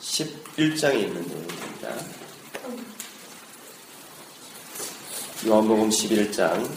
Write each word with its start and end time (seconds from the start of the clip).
11장에 0.00 0.94
있는 0.94 1.22
내용입니다. 1.26 1.90
요한복음 5.46 5.90
11장 5.90 6.68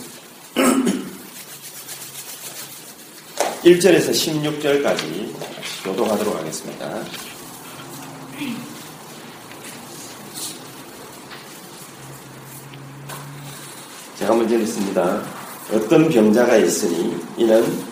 1절에서 3.64 4.12
16절까지 4.12 5.34
교독하도록 5.86 6.36
하겠습니다. 6.36 7.04
제가 14.20 14.36
먼저 14.36 14.58
읽습니다. 14.60 15.24
어떤 15.72 16.10
병자가 16.10 16.58
있으니 16.58 17.18
이는 17.38 17.84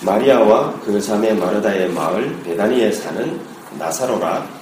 마리아와 0.00 0.80
그 0.80 1.00
자매 1.00 1.32
마르다의 1.34 1.90
마을 1.90 2.42
베다니에 2.42 2.92
사는 2.92 3.40
나사로라 3.78 4.57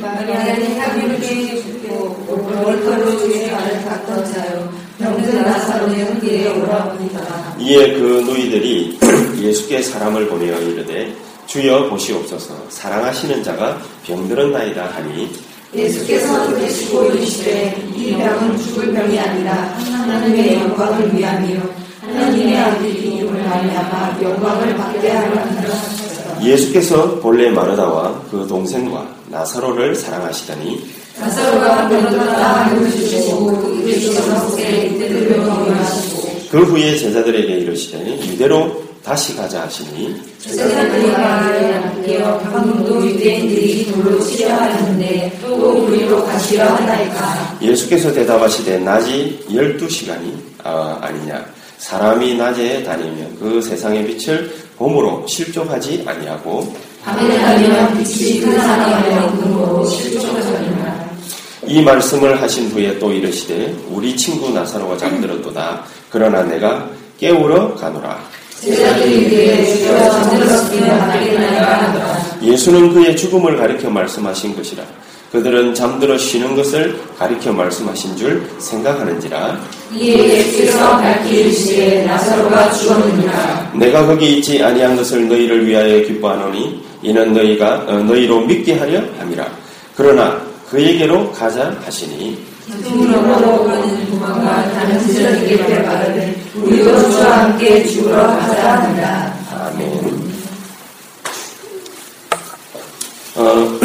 마리아는 0.00 0.80
하늘께 0.80 1.62
죽고 1.62 2.26
월터로 2.64 3.18
주의 3.18 3.50
발을 3.50 3.84
닦던 3.84 4.32
자요 4.32 4.72
병든 4.98 5.42
나사로의 5.42 6.04
흔기에 6.04 6.48
오라보니까 6.48 7.56
이에 7.58 7.92
그 7.94 8.24
노이들이 8.26 8.98
예수께 9.40 9.82
사람을 9.82 10.28
보내어 10.28 10.58
이르되 10.60 11.14
주여 11.46 11.90
보시옵소서. 11.90 12.54
사랑하시는 12.70 13.42
자가 13.42 13.78
병들었나이다 14.06 14.86
하니 14.86 15.30
예수께서 15.74 16.54
되시고 16.54 17.04
이르시되 17.06 17.88
이 17.94 18.14
병은 18.16 18.56
죽을 18.58 18.92
병이 18.92 19.18
아니라 19.18 19.52
하나님의 19.52 20.54
영광을 20.54 21.14
위함이요. 21.14 21.60
하나님의 22.00 22.56
아들이임을 22.58 23.42
말미암아 23.42 24.18
영광을 24.22 24.76
받게 24.76 25.10
하려 25.10 25.40
하셨다. 25.40 26.21
예수께서 26.44 27.18
본래 27.20 27.50
마르다와 27.50 28.22
그 28.30 28.46
동생과 28.48 29.06
나사로를 29.28 29.94
사랑하시더니 29.94 30.84
나사로가 31.18 31.88
하여 31.88 32.90
주시고 32.90 33.52
그 36.50 36.62
후에 36.64 36.96
제자들에게 36.96 37.52
이르시되 37.58 37.98
이대로 38.24 38.82
다시 39.02 39.34
가자 39.34 39.62
하시니 39.62 40.14
제자들이 40.38 41.10
함께여 41.10 42.38
방금도 42.38 43.04
유대인들이 43.06 43.92
돌로 43.92 44.20
치려 44.20 44.54
하였는데 44.54 45.38
또 45.42 45.54
우리로 45.56 46.24
가시려 46.24 46.64
하나이까. 46.64 47.58
예수께서 47.60 48.12
대답하시되 48.12 48.78
낮이 48.78 49.44
열두 49.52 49.88
시간이 49.88 50.34
아, 50.62 50.98
아니냐. 51.00 51.44
사람이 51.78 52.36
낮에 52.36 52.84
다니면 52.84 53.36
그 53.40 53.60
세상의 53.60 54.06
빛을 54.06 54.54
봄으로 54.82 55.24
실족하지 55.28 56.02
아니하고 56.04 56.74
이 61.64 61.80
말씀을 61.82 62.42
하신 62.42 62.70
후에 62.70 62.98
또 62.98 63.12
이르시되 63.12 63.76
우리 63.90 64.16
친구 64.16 64.50
나사로가 64.50 64.96
잠들었도다. 64.96 65.84
그러나 66.10 66.42
내가 66.42 66.88
깨우러 67.16 67.76
가노라. 67.76 68.18
예수는 72.42 72.92
그의 72.92 73.16
죽음을 73.16 73.56
가리켜 73.56 73.88
말씀하신 73.88 74.56
것이라 74.56 74.82
그들은 75.32 75.74
잠들어 75.74 76.18
쉬는 76.18 76.54
것을 76.54 76.94
가리켜 77.18 77.52
말씀하신 77.52 78.16
줄 78.16 78.46
생각하는지라. 78.58 79.58
이에 79.94 80.28
예수께서 80.38 80.98
밝히 80.98 81.40
이르시되 81.40 82.04
나사로가 82.04 82.70
죽었느니라. 82.72 83.72
내가 83.74 84.06
거기 84.06 84.36
있지 84.36 84.62
아니한 84.62 84.94
것을 84.94 85.26
너희를 85.26 85.66
위하여 85.66 86.02
기뻐하노니 86.02 86.84
이는 87.00 87.32
너희가 87.32 87.86
어, 87.88 87.92
너희로 88.00 88.42
믿게 88.42 88.74
하려 88.74 89.00
함이라. 89.18 89.46
그러나 89.96 90.38
그에게로 90.70 91.32
가자 91.32 91.74
하시니. 91.82 92.52
등으로 92.82 93.62
오는 93.62 93.82
우리도 96.54 97.10
주와 97.10 97.44
함께 97.44 97.84
죽으러 97.86 98.26
가자 98.26 98.82
합니다. 98.82 99.34
아멘. 99.50 100.22
어, 103.34 103.81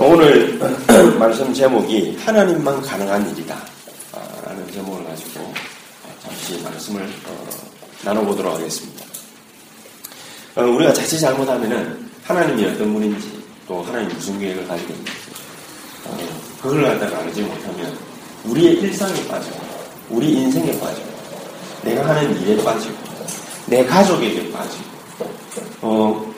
오늘 0.00 0.56
말씀 1.18 1.52
제목이 1.52 2.16
하나님만 2.24 2.80
가능한 2.82 3.30
일이다. 3.30 3.56
아, 4.12 4.46
라는 4.46 4.70
제목을 4.70 5.04
가지고 5.04 5.52
잠시 6.22 6.62
말씀을 6.62 7.02
어, 7.02 7.48
나눠보도록 8.04 8.54
하겠습니다. 8.54 9.04
어, 10.54 10.62
우리가 10.62 10.92
자칫 10.92 11.18
잘못하면은 11.18 12.08
하나님이 12.22 12.66
어떤 12.66 12.92
분인지 12.92 13.42
또 13.66 13.82
하나님 13.82 14.08
무슨 14.10 14.38
계획을 14.38 14.68
가지고 14.68 14.92
있는지 14.92 15.12
어, 16.04 16.16
그걸 16.62 16.82
갖다가 16.84 17.18
알지 17.18 17.42
못하면 17.42 17.98
우리의 18.44 18.74
일상에 18.74 19.26
빠지고 19.26 19.58
우리 20.10 20.32
인생에 20.32 20.78
빠지고 20.78 21.08
내가 21.82 22.08
하는 22.08 22.40
일에 22.40 22.62
빠지고 22.62 22.94
내 23.66 23.84
가족에게 23.84 24.52
빠지고 24.52 24.84
어, 25.82 26.34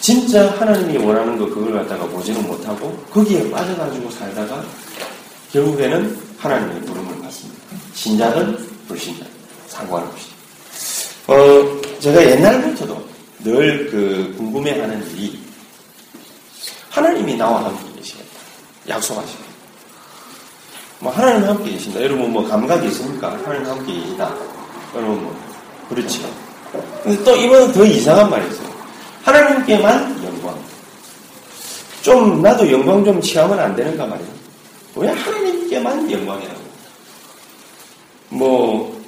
진짜 0.00 0.50
하나님이 0.52 0.96
원하는 0.98 1.36
거 1.36 1.46
그걸 1.46 1.72
갖다가 1.74 2.06
보지는 2.06 2.46
못하고 2.46 2.96
거기에 3.10 3.50
빠져가지고 3.50 4.10
살다가 4.10 4.64
결국에는 5.52 6.18
하나님의 6.38 6.80
부름을 6.82 7.20
받습니다. 7.20 7.60
신자든 7.94 8.56
불신자든 8.88 9.30
상관없이. 9.68 10.28
어, 11.26 11.34
제가 12.00 12.24
옛날부터도 12.24 13.08
늘 13.44 13.90
그 13.90 14.34
궁금해하는 14.36 15.06
일이 15.16 15.38
하나님이 16.90 17.36
나와 17.36 17.64
함께 17.64 17.84
계시겠다. 17.98 18.26
약속하시겠다. 18.88 19.44
뭐 21.00 21.12
하나님 21.12 21.44
함께 21.48 21.70
계신다. 21.72 22.02
여러분 22.02 22.32
뭐 22.32 22.46
감각이 22.46 22.86
있습니까? 22.88 23.32
하나님 23.44 23.66
함께 23.66 23.94
계시다. 23.94 24.34
여러분 24.94 25.22
뭐. 25.24 25.36
근데 27.02 27.24
또 27.24 27.34
이번은 27.34 27.72
더 27.72 27.84
이상한 27.84 28.30
말이 28.30 28.46
있어요. 28.48 28.59
하나님께만 29.22 30.24
영광. 30.24 30.58
좀 32.02 32.42
나도 32.42 32.70
영광 32.70 33.04
좀 33.04 33.20
취하면 33.20 33.58
안 33.58 33.76
되는가 33.76 34.06
말이에요. 34.06 34.30
왜 34.96 35.08
하나님께만 35.08 36.10
영광이라고? 36.10 36.60
뭐 38.30 39.00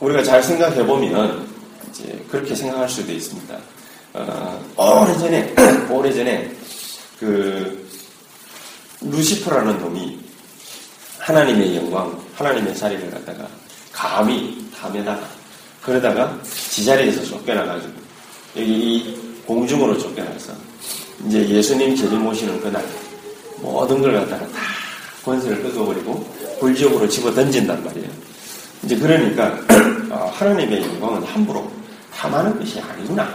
우리가 0.00 0.22
잘 0.22 0.42
생각해 0.42 0.84
보면 0.86 1.48
이제 1.90 2.24
그렇게 2.30 2.54
생각할 2.54 2.88
수도 2.88 3.12
있습니다. 3.12 3.56
어, 4.14 4.60
오래전에 4.76 5.54
오래전에 5.90 6.50
그 7.18 7.86
루시퍼라는 9.00 9.78
놈이 9.78 10.18
하나님의 11.18 11.76
영광, 11.76 12.18
하나님의 12.36 12.76
자리를 12.76 13.10
갖다가 13.10 13.46
감히 13.92 14.64
탐에다가 14.78 15.26
그러다가 15.82 16.38
지자리에서 16.42 17.24
쫓겨나가지고 17.24 17.92
여기 18.56 18.70
이 18.72 19.25
공중으로 19.46 19.96
쫓겨나서 19.98 20.52
이제 21.26 21.48
예수님 21.48 21.94
재림 21.96 22.22
모시는 22.22 22.60
그날 22.60 22.84
모든 23.60 24.02
걸 24.02 24.12
갖다가 24.14 24.46
다 24.48 24.60
권세를 25.24 25.62
끄어버리고 25.62 26.26
불지옥으로 26.60 27.08
집어 27.08 27.32
던진단 27.32 27.82
말이에요. 27.84 28.08
이제 28.84 28.96
그러니까 28.96 29.58
어, 30.10 30.30
하나님의 30.34 30.82
영광은 30.82 31.22
함부로 31.24 31.70
탐하는 32.14 32.58
것이 32.58 32.80
아니구나. 32.80 33.28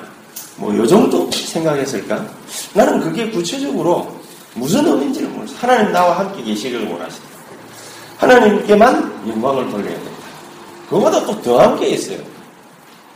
뭐 0.58 0.76
요 0.76 0.86
정도 0.86 1.30
생각했을까? 1.32 2.26
나는 2.74 3.00
그게 3.00 3.30
구체적으로 3.32 4.16
무슨 4.54 4.86
의미인지를 4.86 5.30
모르겠어. 5.30 5.58
하나님 5.60 5.92
나와 5.92 6.20
함께 6.20 6.44
계시기를 6.44 6.88
원하신다. 6.88 7.28
하나님께만 8.18 9.24
영광을 9.28 9.70
돌려야 9.72 9.96
된다. 9.96 10.12
그거보다 10.90 11.26
또 11.26 11.42
더한 11.42 11.80
게 11.80 11.90
있어요. 11.90 12.20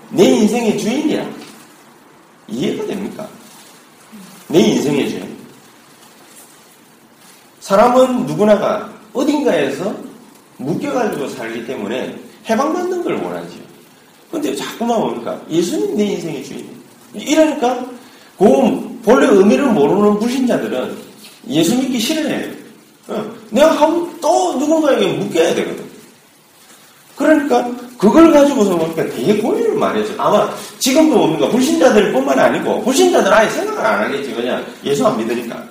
내 0.09 0.23
인생의 0.25 0.77
주인이라. 0.79 1.25
이해가 2.47 2.85
됩니까? 2.85 3.27
내 4.47 4.59
인생의 4.59 5.09
죄. 5.09 5.27
사람은 7.59 8.27
누구나가 8.27 8.93
어딘가에서 9.13 9.95
묶여가지고 10.57 11.29
살기 11.29 11.65
때문에 11.65 12.15
해방받는 12.47 13.03
걸 13.03 13.15
원하지요. 13.15 13.63
근데 14.31 14.55
자꾸만 14.55 14.99
뭡니까? 14.99 15.41
예수님 15.49 15.97
내 15.97 16.05
인생의 16.05 16.43
주인. 16.43 16.69
이러니까, 17.13 17.85
그 18.37 18.99
본래 19.03 19.27
의미를 19.27 19.65
모르는 19.67 20.19
불신자들은 20.19 20.97
예수 21.47 21.75
믿기 21.77 21.99
싫어해요. 21.99 22.53
어, 23.07 23.25
내가 23.49 23.71
한, 23.71 24.19
또 24.19 24.55
누군가에게 24.57 25.13
묶여야 25.13 25.55
되거든. 25.55 25.85
그러니까, 27.15 27.71
그걸 27.97 28.31
가지고서 28.31 28.75
뭡니까? 28.75 29.03
되게 29.03 29.37
고민을 29.37 29.75
많이 29.75 30.01
했죠. 30.01 30.13
아마 30.17 30.49
지금도 30.79 31.17
뭡니까? 31.17 31.49
불신자들 31.49 32.11
뿐만 32.11 32.37
아니고, 32.37 32.83
불신자들 32.83 33.33
아예 33.33 33.49
생각을 33.49 33.85
안 33.85 34.03
하겠지. 34.03 34.33
그냥 34.33 34.65
예수 34.83 35.05
안 35.05 35.17
믿으니까. 35.17 35.63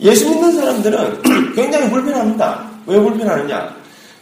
예수 0.00 0.28
믿는 0.28 0.52
사람들은 0.52 1.22
굉장히 1.54 1.90
불편합니다. 1.90 2.70
왜 2.86 2.98
불편하느냐? 2.98 3.74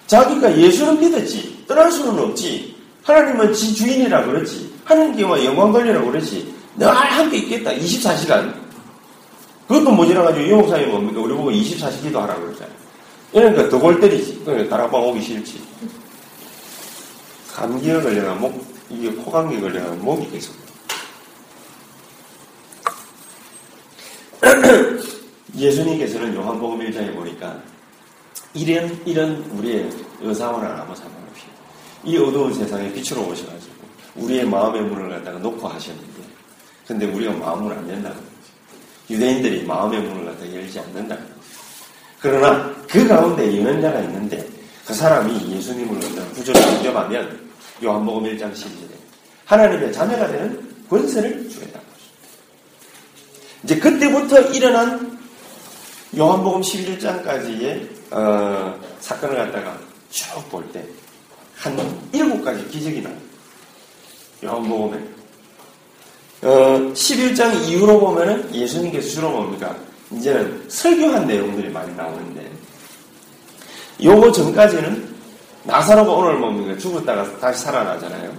자기가 0.06 0.56
예수는 0.56 1.00
믿었지. 1.00 1.64
떠날 1.67 1.90
수는 1.90 2.19
없지. 2.23 2.76
하나님은 3.02 3.52
지 3.55 3.75
주인이라 3.75 4.26
그러지. 4.26 4.70
하나님께 4.84 5.23
영광 5.23 5.73
돌리라 5.73 6.02
그러지. 6.02 6.52
내가 6.75 6.93
함께 6.93 7.38
있겠다. 7.38 7.73
24시간. 7.73 8.52
그것도 9.67 9.90
모자라가지고 9.90 10.44
이 10.44 10.50
목사님 10.50 10.90
뭡니까? 10.90 11.20
우리 11.20 11.34
보고 11.34 11.50
24시기도 11.50 12.14
하라 12.14 12.34
그러잖아요. 12.34 12.73
이러니까 13.32 13.69
더골 13.70 14.00
때리지. 14.00 14.43
그러니까 14.44 14.76
다락방 14.76 15.02
오기 15.02 15.23
싫지. 15.23 15.61
감기가 17.52 18.00
걸려가 18.00 18.34
목, 18.34 18.64
이게 18.88 19.10
코감기 19.10 19.60
걸려가 19.60 19.94
목이 19.96 20.31
계속. 20.31 20.54
예수님께서는 25.54 26.34
요한복음 26.34 26.78
1장에 26.78 27.14
보니까 27.14 27.62
이런, 28.54 29.00
이런 29.06 29.37
우리의 29.52 29.90
의사원을 30.20 30.66
아무 30.66 30.96
상관없이 30.96 31.44
이 32.04 32.16
어두운 32.16 32.52
세상에 32.54 32.90
빛으로 32.93 33.22
오셔가지고 33.28 33.75
우리의 34.16 34.46
마음의 34.46 34.82
문을 34.82 35.10
갖다가 35.10 35.38
놓고 35.38 35.69
하셨는데 35.69 36.22
근데 36.87 37.06
우리가 37.06 37.32
마음을 37.32 37.72
안 37.72 37.88
연다는 37.88 38.16
거죠. 38.16 38.28
유대인들이 39.10 39.64
마음의 39.64 40.00
문을 40.00 40.25
갖다가 40.25 40.55
열지 40.55 40.81
않는다는 40.81 41.22
거죠. 41.22 41.34
그러나 42.20 42.75
그 42.88 43.06
가운데 43.06 43.58
여는 43.58 43.81
자가 43.81 44.00
있는데 44.00 44.51
그 44.87 44.94
사람이 44.94 45.55
예수님을 45.56 46.00
갖다가 46.00 46.29
구조를 46.32 46.61
인정하면 46.75 47.50
요한복음 47.82 48.25
1장 48.25 48.52
12절에 48.52 48.93
하나님의 49.46 49.93
자녀가 49.93 50.26
되는 50.29 50.75
권세를 50.88 51.49
주겠다는 51.49 51.87
거죠. 51.87 52.05
이제 53.64 53.79
그때부터 53.79 54.40
일어난 54.52 55.19
요한복음 56.17 56.61
11장까지의 56.61 57.88
어, 58.12 58.79
사건을 59.00 59.37
갖다가 59.37 59.79
쭉 60.11 60.49
볼 60.50 60.64
때 60.73 60.84
한 61.62 61.79
일곱 62.12 62.43
가지 62.44 62.67
기적이 62.69 63.02
나요. 63.02 63.17
요한복음에 64.44 64.99
어, 66.43 66.49
11장 66.93 67.69
이후로 67.69 68.00
보면은 68.00 68.52
예수님께서 68.52 69.08
주로 69.08 69.31
뭡니까? 69.31 69.76
이제는 70.11 70.64
설교한 70.69 71.26
내용들이 71.29 71.70
많이 71.70 71.94
나오는데 71.94 72.50
요거 74.02 74.32
전까지는 74.32 75.12
나사로가 75.64 76.12
오늘 76.12 76.38
뭡니까? 76.38 76.76
죽었다가 76.78 77.38
다시 77.38 77.62
살아나잖아요. 77.64 78.32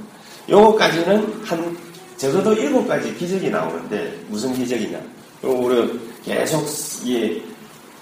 요거까지는 0.49 1.41
한 1.45 1.77
적어도 2.17 2.53
일곱 2.53 2.87
가지 2.87 3.15
기적이 3.15 3.49
나오는데 3.49 4.19
무슨 4.27 4.53
기적이냐? 4.53 4.99
우리가 5.41 5.93
계속 6.23 6.65
이 7.03 7.41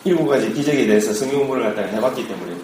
일곱 0.04 0.28
가지 0.28 0.52
기적에 0.52 0.88
대해서 0.88 1.14
성경문을 1.14 1.64
갖다가 1.64 1.88
해봤기 1.90 2.28
때문에 2.28 2.56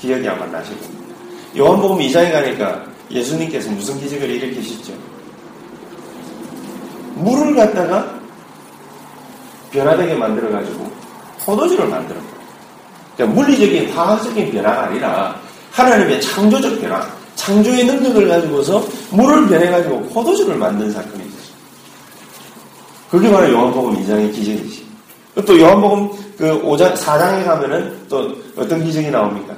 기억이 0.00 0.28
아마 0.28 0.46
나실 0.46 0.78
겁니다. 0.80 1.14
요한복음 1.56 1.98
2장에 1.98 2.32
가니까 2.32 2.84
예수님께서 3.10 3.70
무슨 3.70 4.00
기적을 4.00 4.28
일으키셨죠? 4.28 4.92
물을 7.14 7.54
갖다가 7.54 8.20
변화되게 9.70 10.14
만들어가지고 10.14 10.90
포도주를 11.44 11.86
그러니까 11.86 12.31
물리적인 13.26 13.90
화학적인 13.92 14.52
변화가 14.52 14.84
아니라 14.84 15.40
하나님의 15.72 16.20
창조적 16.20 16.80
변화, 16.80 17.06
창조의 17.36 17.84
능력을 17.84 18.28
가지고서 18.28 18.86
물을 19.10 19.48
변해가지고 19.48 20.02
포도주를 20.08 20.56
만든 20.56 20.90
사건이 20.90 21.24
있어요. 21.24 21.42
그게 23.10 23.30
바로 23.30 23.50
요한복음 23.50 24.02
2장의 24.02 24.32
기적이지. 24.32 24.86
또 25.46 25.58
요한복음 25.58 26.10
그 26.36 26.62
5장, 26.62 26.94
4장에 26.94 27.44
가면은 27.44 27.96
또 28.08 28.34
어떤 28.56 28.84
기적이 28.84 29.10
나옵니까? 29.10 29.54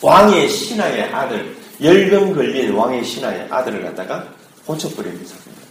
왕의 0.00 0.48
신하의 0.48 1.04
아들, 1.04 1.56
열병 1.82 2.34
걸린 2.34 2.72
왕의 2.72 3.04
신하의 3.04 3.48
아들을 3.50 3.82
갖다가 3.82 4.24
고쳐버리는 4.66 5.24
사건입니다. 5.24 5.64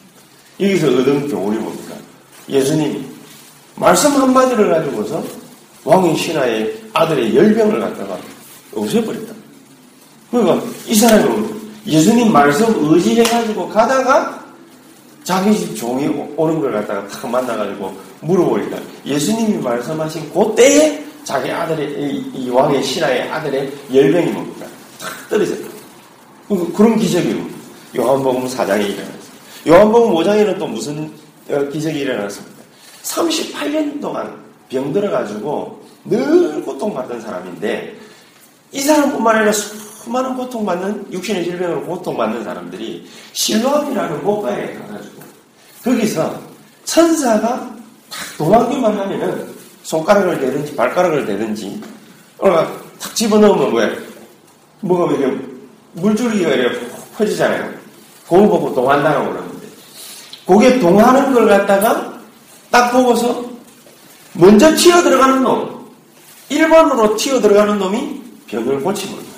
여기서 0.59 0.88
얻은 0.88 1.30
교훈이 1.30 1.57
뭡니까? 1.57 1.95
예수님이 2.50 3.06
말씀 3.75 4.12
한마디를 4.12 4.69
가지고서 4.69 5.24
왕의 5.85 6.15
신하의 6.15 6.81
아들의 6.94 7.35
열병을 7.35 7.80
갖다가 7.80 8.18
없애버렸다. 8.75 9.33
그러니까 10.31 10.65
이 10.88 10.95
사람이 10.95 11.47
예수님 11.85 12.31
말씀 12.31 12.74
의지해가지고 12.80 13.69
가다가 13.69 14.44
자기 15.24 15.57
집 15.57 15.75
종이 15.75 16.07
오는 16.35 16.59
걸 16.59 16.71
갖다가 16.71 17.07
탁 17.07 17.30
만나가지고 17.30 17.94
물어보니까 18.21 18.77
예수님이 19.06 19.57
말씀하신 19.57 20.31
그 20.33 20.53
때에 20.56 21.03
자기 21.24 21.50
아들의 21.51 21.91
이, 21.91 22.31
이 22.33 22.50
왕의 22.50 22.83
신하의 22.83 23.30
아들의 23.30 23.71
열병이 23.94 24.31
뭡니까? 24.31 24.65
탁 25.00 25.30
떨어졌다. 25.30 25.68
그, 26.47 26.74
그런 26.74 26.97
기적이 26.97 27.41
요한복음 27.95 28.47
4장에 28.47 28.89
일어났어요. 28.89 29.24
요한복음 29.68 30.13
5장에는 30.15 30.59
또 30.59 30.68
무슨 30.68 31.12
어, 31.50 31.69
기적이 31.69 32.00
일어났습니까? 32.00 32.63
38년 33.03 34.01
동안 34.01 34.43
병들어가지고 34.73 35.81
늘 36.05 36.61
고통받던 36.63 37.21
사람인데 37.21 37.95
이 38.71 38.81
사람뿐만 38.81 39.35
아니라 39.35 39.51
수많은 39.51 40.35
고통받는 40.35 41.13
육신의 41.13 41.45
질병으로 41.45 41.83
고통받는 41.85 42.43
사람들이 42.43 43.07
실로암이라는 43.33 44.23
목가에 44.23 44.73
가가지고 44.73 45.23
거기서 45.83 46.41
천사가 46.83 47.49
탁 48.09 48.37
도망기만 48.37 48.97
하면은 48.97 49.53
손가락을 49.83 50.39
대든지 50.39 50.75
발가락을 50.75 51.25
대든지 51.25 51.81
어, 52.39 52.49
탁 52.99 53.15
집어넣으면 53.15 53.73
왜 53.75 53.97
뭐가 54.81 55.13
이게 55.13 55.37
물줄기가 55.94 56.49
이렇게 56.49 56.87
퍼지잖아요. 57.15 57.73
그걸 58.23 58.47
보고 58.47 58.73
동한다라고 58.73 59.30
그러는데 59.30 59.68
그게 60.45 60.80
동하는 60.80 61.33
걸 61.33 61.47
갖다가 61.47 62.19
딱 62.71 62.92
보고서 62.92 63.53
먼저 64.33 64.73
튀어 64.75 65.02
들어가는 65.02 65.44
놈 65.44 65.87
1번으로 66.49 67.18
튀어 67.18 67.40
들어가는 67.40 67.78
놈이 67.78 68.21
병을 68.47 68.81
고치는 68.81 69.16
거예요. 69.16 69.30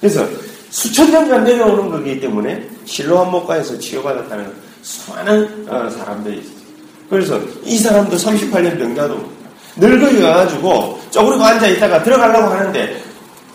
그래서 0.00 0.26
수천 0.70 1.10
년간 1.10 1.44
내려오는 1.44 1.90
거기 1.90 2.20
때문에 2.20 2.68
실로 2.84 3.18
한 3.18 3.30
목가에서 3.30 3.78
치유받았다는 3.78 4.52
수많은 4.82 5.66
어, 5.68 5.90
사람들이 5.90 6.38
있어요. 6.38 6.56
그래서 7.08 7.40
이 7.64 7.78
사람도 7.78 8.16
38년 8.16 8.78
병자도 8.78 9.30
늙어이 9.76 10.20
가가지고 10.20 11.00
쪼그리고 11.10 11.44
앉아 11.44 11.66
있다가 11.68 12.02
들어가려고 12.02 12.48
하는데 12.48 13.02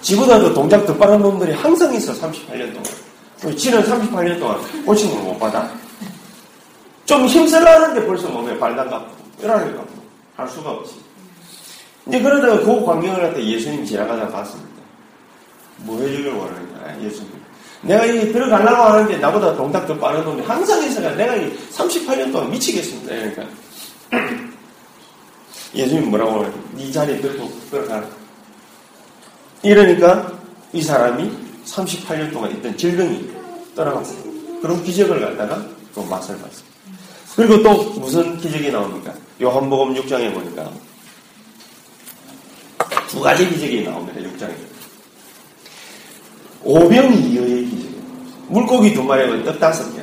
지보다도 0.02 0.54
동작 0.54 0.86
더 0.86 0.96
빠른 0.96 1.22
놈들이 1.22 1.54
항상 1.54 1.94
있어 1.94 2.14
38년 2.14 2.74
동안. 2.74 3.56
지는 3.58 3.84
38년 3.84 4.40
동안 4.40 4.58
고치는 4.86 5.16
걸못 5.16 5.40
받아. 5.40 5.70
좀 7.06 7.26
힘쓰려 7.26 7.70
하는데 7.70 8.06
벌써 8.06 8.28
몸에 8.30 8.58
발단 8.58 8.90
갖고 8.90 9.12
이러니까 9.42 9.84
할 10.42 10.50
수가 10.50 10.72
없지. 10.72 10.96
이제 12.08 12.22
그러다가 12.22 12.60
그 12.60 12.84
광경을 12.86 13.22
갖다 13.22 13.42
예수님 13.42 13.86
지나가다 13.86 14.28
봤습니다. 14.30 14.72
뭐 15.78 16.00
해주려고 16.02 16.44
하느냐, 16.44 17.04
예수님. 17.04 17.32
내가 17.82 18.06
이 18.06 18.32
들어가려고 18.32 18.84
하는데 18.84 19.18
나보다 19.18 19.56
동작 19.56 19.88
더 19.88 19.98
빠른 19.98 20.24
놈이 20.24 20.42
항상 20.44 20.84
있어가 20.84 21.12
내가 21.16 21.36
이 21.36 21.52
38년 21.72 22.32
동안 22.32 22.52
미치겠습니다. 22.52 23.16
그러니까. 23.16 23.44
예수님 25.74 26.10
뭐라고 26.10 26.44
하냐. 26.44 26.54
네 26.74 26.92
자리에 26.92 27.20
들고 27.22 27.50
들어가라. 27.70 28.08
이러니까 29.64 30.32
이 30.74 30.82
사람이 30.82 31.32
38년 31.66 32.32
동안 32.32 32.52
있던 32.52 32.78
질병이 32.78 33.30
떠나갔어요. 33.76 34.18
그런 34.62 34.84
기적을 34.84 35.20
갖다가 35.22 35.64
또 35.96 36.04
맛을 36.04 36.36
봤어요. 36.38 36.66
그리고 37.36 37.64
또 37.64 38.00
무슨 38.00 38.38
기적이 38.38 38.72
나옵니까? 38.72 39.14
요한복음 39.42 39.96
6장에 39.96 40.34
보니까 40.34 40.72
두 43.08 43.20
가지 43.20 43.48
기적이 43.50 43.84
나옵니다. 43.84 44.22
6장에. 44.22 44.56
오병이어의 46.64 47.66
기적. 47.66 47.92
물고기 48.48 48.94
두 48.94 49.04
마리하고 49.04 49.44
떡 49.44 49.60
다섯 49.60 49.94
개. 49.94 50.02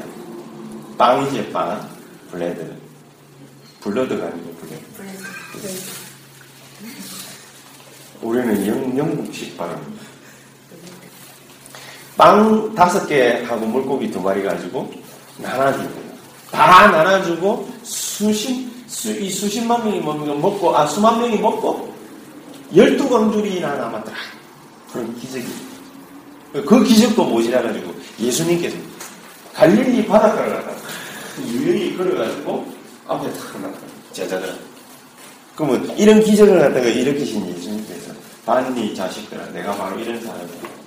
빵이지 0.98 1.50
빵. 1.50 1.88
Bread. 2.30 2.76
Blood가 3.80 4.26
아니고 4.26 4.54
bread. 4.56 4.84
우리는 8.20 8.66
영, 8.66 8.98
영국식 8.98 9.56
발음입니다. 9.56 10.02
빵 12.16 12.74
다섯 12.74 13.06
개 13.06 13.44
하고 13.44 13.64
물고기 13.64 14.10
두 14.10 14.20
마리 14.20 14.42
가지고 14.42 14.92
나눠줍니다. 15.38 16.00
다 16.50 16.88
나눠주고 16.88 17.70
수십, 17.84 18.68
수, 18.88 19.12
이 19.12 19.30
수십만 19.30 19.84
명이 19.84 20.00
먹고, 20.00 20.76
아, 20.76 20.86
수만 20.86 21.20
명이 21.20 21.38
먹고 21.38 21.94
열두 22.74 23.08
광주리나 23.08 23.76
남았더라. 23.76 24.16
그런 24.92 25.14
기적이. 25.18 25.46
그 26.52 26.82
기적도 26.82 27.24
모자라가지고 27.24 27.94
예수님께서 28.18 28.76
갈릴리 29.54 30.06
바닷가를 30.06 30.54
가다가 30.54 30.76
유유히 31.46 31.96
걸어가지고 31.96 32.66
앞에 33.06 33.32
탁 33.32 33.52
나타나 33.54 33.76
제자들. 34.12 34.54
그러면 35.54 35.98
이런 35.98 36.22
기적을 36.22 36.58
갖다가 36.58 36.86
일으키신 36.86 37.48
예수님께서 37.48 38.12
반니 38.46 38.94
자식들아 38.94 39.50
내가 39.50 39.76
바로 39.76 39.98
이런 39.98 40.20
사람이야. 40.20 40.78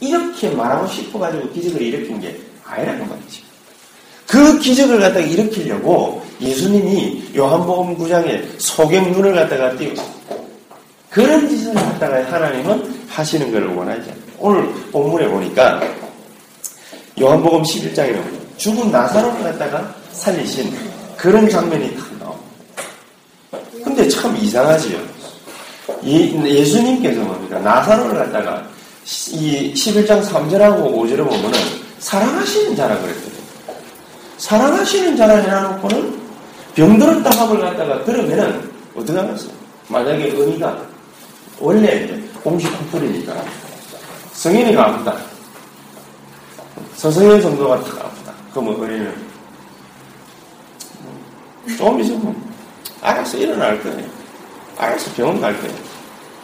이렇게 0.00 0.50
말하고 0.50 0.88
싶어가지고 0.88 1.52
기적을 1.52 1.80
일으킨 1.80 2.20
게 2.20 2.40
아니라는 2.64 3.08
말이죠. 3.08 3.42
그 4.26 4.58
기적을 4.58 4.98
갖다가 4.98 5.24
일으키려고 5.24 6.24
예수님이 6.44 7.30
요한복음 7.36 7.96
9장에 7.98 8.44
소경 8.58 9.10
눈을 9.12 9.34
갖다가 9.34 9.76
띄우고 9.76 10.02
그런 11.10 11.48
짓을 11.48 11.72
갖다가 11.74 12.24
하나님은 12.24 13.06
하시는 13.08 13.52
것을 13.52 13.68
원하지 13.68 14.10
않아요. 14.10 14.24
오늘 14.38 14.72
본문에 14.90 15.28
보니까 15.28 15.80
요한복음 17.20 17.62
11장에 17.62 18.08
보면 18.08 18.40
죽은 18.56 18.90
나사로를 18.90 19.42
갖다가 19.42 19.94
살리신 20.12 20.76
그런 21.16 21.48
장면이 21.48 21.96
딱 21.96 22.06
나옵니다. 22.18 23.84
근데 23.84 24.08
참 24.08 24.36
이상하지요. 24.36 24.98
예, 26.04 26.64
수님께서 26.64 27.20
뭡니까? 27.20 27.58
나사로를 27.60 28.18
갖다가 28.18 28.66
이 29.32 29.72
11장 29.74 30.22
3절하고 30.24 30.92
5절에 30.92 31.18
보면은 31.18 31.58
사랑하시는 31.98 32.76
자라 32.76 32.98
그랬거든요. 32.98 33.44
사랑하시는 34.38 35.16
자라 35.16 35.36
해놓고는 35.36 36.23
병들었다 36.74 37.30
합을 37.30 37.60
갖다가 37.60 38.04
들으면은 38.04 38.70
어떻게 38.96 39.18
하겠어요? 39.18 39.52
만약에 39.88 40.32
은희가 40.32 40.78
원래 41.60 42.20
공식 42.42 42.70
커플이니까 42.78 43.34
성인이가 44.32 44.86
아프다. 44.86 45.16
서성현 46.96 47.40
정도가 47.40 47.80
딱 47.82 48.04
아프다. 48.06 48.32
그러면 48.52 48.80
어린이는 48.80 49.14
조금 51.78 52.00
있으면 52.00 52.36
알아서 53.00 53.36
일어날 53.36 53.80
거예요. 53.82 54.06
알아서 54.76 55.12
병원 55.12 55.40
갈 55.40 55.58
거예요. 55.60 55.74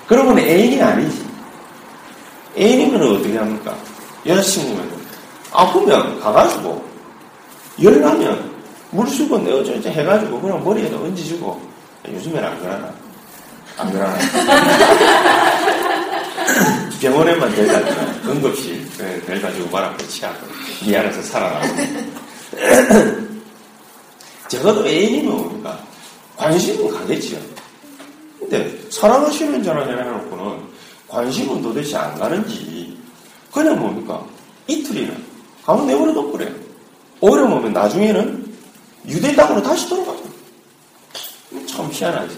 그러면 0.06 0.38
애인이 0.38 0.80
아니지. 0.80 1.26
애인이면 2.56 3.02
어떻게 3.02 3.36
합니까? 3.36 3.76
여자친구면 4.26 4.90
아프면 5.52 6.20
가가지고 6.20 6.84
열나면 7.82 8.49
물수고 8.90 9.38
내어줘 9.38 9.74
이제 9.74 9.90
해가지고 9.90 10.40
그냥 10.40 10.62
머리에다 10.64 10.96
얹어주고 10.96 11.60
요즘엔 12.08 12.44
안 12.44 12.58
그러나 12.60 12.92
안 13.76 13.92
그러나 13.92 14.16
병원에만 17.00 17.54
데려가지고 17.54 18.30
응급실 18.30 18.86
데려가지고 19.26 19.70
말아고 19.70 20.06
치하고 20.06 20.38
니 20.82 20.96
알아서 20.96 21.22
살아나고 21.22 21.66
적어도 24.48 24.86
애인이면 24.86 25.32
뭡니까? 25.32 25.78
관심은 26.36 26.90
가겠지요. 26.90 27.38
근데 28.40 28.76
사랑하시는 28.90 29.62
자라 29.62 29.86
해놓고는 29.86 30.58
관심은 31.06 31.62
도대체 31.62 31.96
안 31.96 32.18
가는지 32.18 32.98
그냥 33.52 33.78
뭡니까? 33.78 34.24
이틀이나 34.66 35.14
가면 35.64 35.86
내버려둬 35.86 36.32
그래. 36.32 36.52
오래 37.20 37.42
보면 37.42 37.72
나중에는 37.72 38.49
유대 39.08 39.34
땅으로 39.34 39.62
다시 39.62 39.88
돌아가요. 39.88 40.18
참 41.66 41.88
희한하지. 41.90 42.36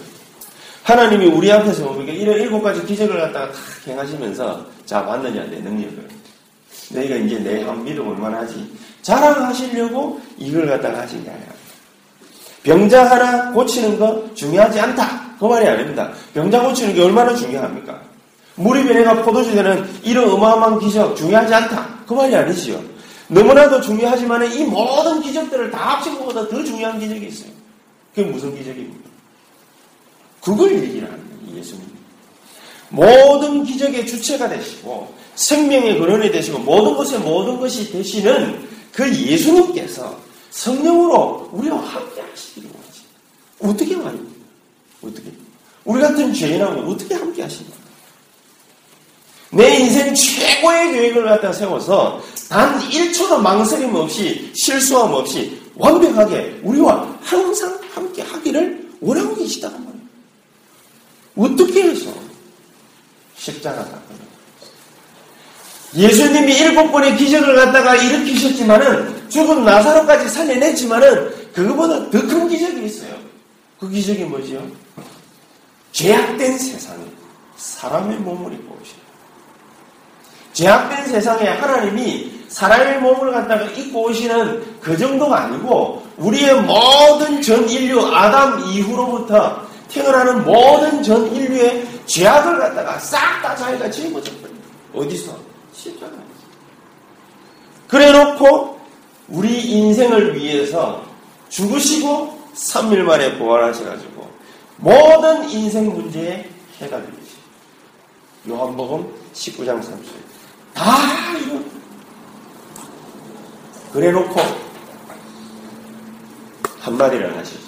하나님이 0.83 1.27
우리 1.27 1.51
앞에서 1.51 1.83
뭡니까? 1.85 2.11
이런 2.11 2.37
일곱 2.39 2.61
가지 2.61 2.85
기적을 2.85 3.17
갖다가 3.19 3.51
다 3.51 3.57
행하시면서 3.87 4.65
자 4.85 5.01
맞느냐 5.01 5.43
내 5.45 5.59
능력을. 5.59 6.07
너희가 6.91 7.15
이제 7.15 7.39
내 7.39 7.63
한 7.63 7.83
믿음 7.83 8.07
얼마나 8.07 8.39
하지? 8.39 8.69
자랑하시려고 9.01 10.19
이걸 10.37 10.67
갖다가 10.67 11.01
하신 11.01 11.23
게 11.23 11.29
아니라 11.29 11.47
병자 12.63 13.09
하나 13.09 13.51
고치는 13.51 13.99
거 13.99 14.23
중요하지 14.35 14.79
않다. 14.79 15.35
그 15.39 15.45
말이 15.45 15.67
아닙니다. 15.67 16.11
병자 16.33 16.61
고치는 16.61 16.93
게 16.95 17.01
얼마나 17.03 17.35
중요합니까? 17.35 18.01
물이 18.55 18.83
변해가 18.85 19.23
포도주 19.23 19.53
되는 19.55 19.89
이런 20.03 20.29
어마어마한 20.29 20.79
기적 20.79 21.15
중요하지 21.15 21.53
않다. 21.53 21.87
그 22.07 22.13
말이 22.13 22.35
아니지요. 22.35 22.81
너무나도 23.33 23.81
중요하지만 23.81 24.51
이 24.51 24.63
모든 24.63 25.21
기적들을 25.21 25.71
다 25.71 25.97
합친 25.97 26.17
것보다 26.19 26.47
더 26.47 26.63
중요한 26.63 26.99
기적이 26.99 27.27
있어요. 27.27 27.51
그게 28.13 28.27
무슨 28.29 28.55
기적입니까? 28.55 29.09
그걸 30.41 30.83
얘기를 30.83 31.11
하는 31.11 31.41
거예요, 31.41 31.57
예수님. 31.57 31.83
모든 32.89 33.63
기적의 33.63 34.05
주체가 34.05 34.47
되시고 34.49 35.13
생명의 35.35 35.97
근원이 35.97 36.31
되시고 36.31 36.59
모든 36.59 36.95
것의 36.95 37.19
모든 37.21 37.59
것이 37.59 37.91
되시는 37.91 38.67
그 38.91 39.11
예수님께서 39.11 40.15
성령으로 40.51 41.49
우리와 41.53 41.77
함께 41.77 42.21
하시기를 42.21 42.69
원하지. 42.69 43.01
어떻게 43.59 43.95
말입니까? 43.95 44.35
어떻게? 45.01 45.31
우리 45.85 46.01
같은 46.01 46.33
죄인하고 46.33 46.81
어떻게 46.81 47.15
함께 47.15 47.41
하십니까? 47.41 47.82
내 49.53 49.79
인생 49.79 50.13
최고의 50.13 50.93
계획을 50.93 51.25
갖다 51.25 51.53
세워서 51.53 52.21
단 52.49 52.79
1초도 52.79 53.37
망설임 53.39 53.93
없이 53.95 54.51
실수함 54.55 55.13
없이 55.13 55.61
완벽하게 55.75 56.59
우리와 56.63 57.17
항상 57.21 57.79
함께 57.93 58.21
하기를 58.21 58.89
원하고 58.99 59.35
계시다는 59.35 59.77
말이에요. 59.85 60.03
어떻게 61.35 61.83
해서 61.83 62.11
십자가 63.35 63.83
사건을 63.83 64.23
예수님이 65.95 66.53
일곱 66.57 66.91
번의 66.91 67.15
기적을 67.17 67.55
갖다가 67.55 67.95
일으키셨지만은 67.95 69.29
죽은 69.29 69.63
나사로까지 69.63 70.27
살려냈지만은 70.29 71.51
그거보다 71.53 72.09
더 72.09 72.19
큰 72.21 72.47
기적이 72.49 72.85
있어요. 72.85 73.15
그 73.79 73.89
기적이 73.89 74.23
뭐지요? 74.23 74.65
죄악된 75.91 76.57
세상에 76.57 77.03
사람의 77.57 78.17
몸을 78.19 78.53
입고 78.53 78.75
오신 78.81 78.95
죄악된 80.53 81.07
세상에 81.07 81.47
하나님이 81.47 82.31
사람의 82.47 82.99
몸을 82.99 83.31
갖다가 83.31 83.65
입고 83.65 84.05
오시는 84.05 84.79
그 84.79 84.95
정도가 84.97 85.45
아니고 85.45 86.03
우리의 86.17 86.61
모든 86.61 87.41
전 87.41 87.67
인류 87.67 88.05
아담 88.13 88.59
이후로부터 88.65 89.63
태어나는 89.89 90.45
모든 90.45 91.01
전 91.01 91.33
인류의 91.35 91.87
죄악을 92.05 92.59
갖다가 92.59 92.99
싹 92.99 93.41
다 93.41 93.55
자기가 93.55 93.89
짊어졌거든요. 93.89 94.59
어디서? 94.93 95.35
십자가에서. 95.73 96.23
그래 97.87 98.11
놓고 98.11 98.79
우리 99.27 99.71
인생을 99.71 100.35
위해서 100.35 101.03
죽으시고 101.49 102.41
3일 102.55 102.99
만에 102.99 103.37
부활하셔가지고 103.37 104.27
모든 104.77 105.49
인생 105.49 105.91
문제에 105.91 106.49
해가 106.79 106.97
되시 106.97 107.33
요한복음 108.49 109.13
19장 109.33 109.79
30절. 109.79 110.32
다 110.73 111.37
이거. 111.37 111.59
그래 113.93 114.11
놓고 114.11 114.41
한마디를 116.79 117.37
하시죠. 117.37 117.59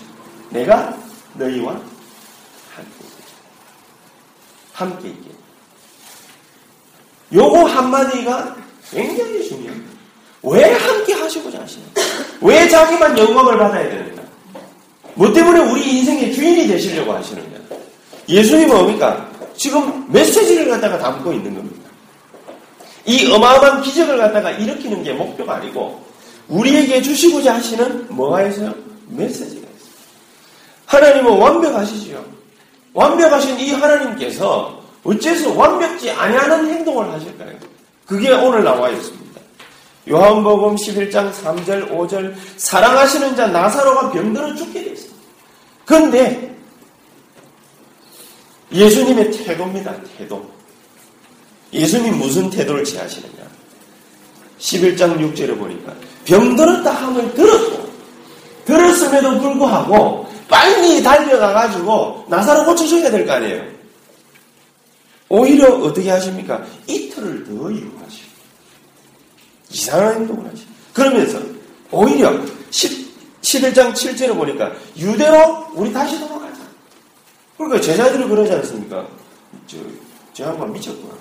내가 0.49 0.97
너희와 1.35 1.73
함께 2.75 3.05
함께 4.73 5.07
있게. 5.09 5.29
요거 7.33 7.65
한마디가 7.65 8.55
굉장히 8.91 9.47
중요합니다. 9.47 9.91
왜 10.43 10.73
함께 10.73 11.13
하시고자 11.13 11.61
하시는가? 11.61 12.01
왜 12.41 12.67
자기만 12.67 13.17
영광을 13.17 13.57
받아야 13.57 13.89
되는가? 13.89 14.21
뭐 15.15 15.31
때문에 15.31 15.59
우리 15.71 15.97
인생의 15.97 16.33
주인이 16.33 16.67
되시려고 16.67 17.13
하시느냐? 17.13 17.57
예수님은 18.27 18.75
뭡니까? 18.75 19.29
지금 19.55 20.05
메시지를 20.11 20.69
갖다가 20.69 20.97
담고 20.97 21.31
있는 21.33 21.55
겁니다. 21.55 21.84
이 23.05 23.31
어마어마한 23.31 23.81
기적을 23.83 24.17
갖다가 24.17 24.51
일으키는 24.51 25.03
게 25.03 25.13
목표가 25.13 25.55
아니고 25.55 26.03
우리에게 26.47 27.01
주시고자 27.01 27.55
하시는 27.55 28.07
뭐가 28.09 28.43
있어요? 28.43 28.73
메시지가 29.09 29.67
있어요. 29.67 29.91
하나님은 30.85 31.37
완벽하시지요. 31.37 32.23
완벽하신 32.93 33.59
이 33.59 33.71
하나님께서 33.73 34.81
어째서 35.03 35.53
완벽지 35.53 36.09
아니하는 36.11 36.69
행동을 36.69 37.11
하실까요? 37.11 37.53
그게 38.07 38.31
오늘 38.31 38.63
나와 38.63 38.89
있습니다. 38.89 39.41
요한복음 40.09 40.75
11장 40.75 41.31
3절, 41.31 41.89
5절, 41.89 42.35
사랑하시는 42.57 43.35
자 43.35 43.47
나사로가 43.47 44.11
병들어 44.11 44.55
죽게 44.55 44.83
됐습니다. 44.83 45.15
그런데 45.85 46.55
예수님의 48.71 49.31
태도입니다, 49.31 49.95
태도. 50.17 50.54
예수님 51.73 52.17
무슨 52.17 52.49
태도를 52.49 52.83
취하시느냐. 52.83 53.45
11장 54.59 55.17
6절에 55.19 55.57
보니까 55.57 55.93
병들었다 56.25 56.91
함을 56.91 57.33
들었고, 57.33 57.89
들었음에도 58.65 59.39
불구하고 59.39 60.27
빨리 60.47 61.03
달려가가지고 61.03 62.25
나사로 62.29 62.65
고쳐줘야 62.65 63.11
될 63.11 63.25
거 63.25 63.33
아니에요. 63.33 63.63
오히려 65.29 65.67
어떻게 65.75 66.09
하십니까? 66.09 66.63
이틀을 66.87 67.43
더 67.45 67.51
이루하시고 67.71 68.29
이상한 69.71 70.13
행동을 70.15 70.51
하시고 70.51 70.71
그러면서 70.93 71.39
오히려 71.91 72.39
10, 72.71 73.41
11장 73.41 73.91
7절에 73.93 74.35
보니까 74.35 74.71
유대로 74.97 75.67
우리 75.73 75.91
다시 75.91 76.19
돌아가자. 76.19 76.59
그러니까 77.57 77.81
제자들이 77.81 78.27
그러지 78.27 78.51
않습니까? 78.53 79.05
저, 79.67 79.77
저 80.33 80.43
양반 80.45 80.71
미쳤구나. 80.73 81.13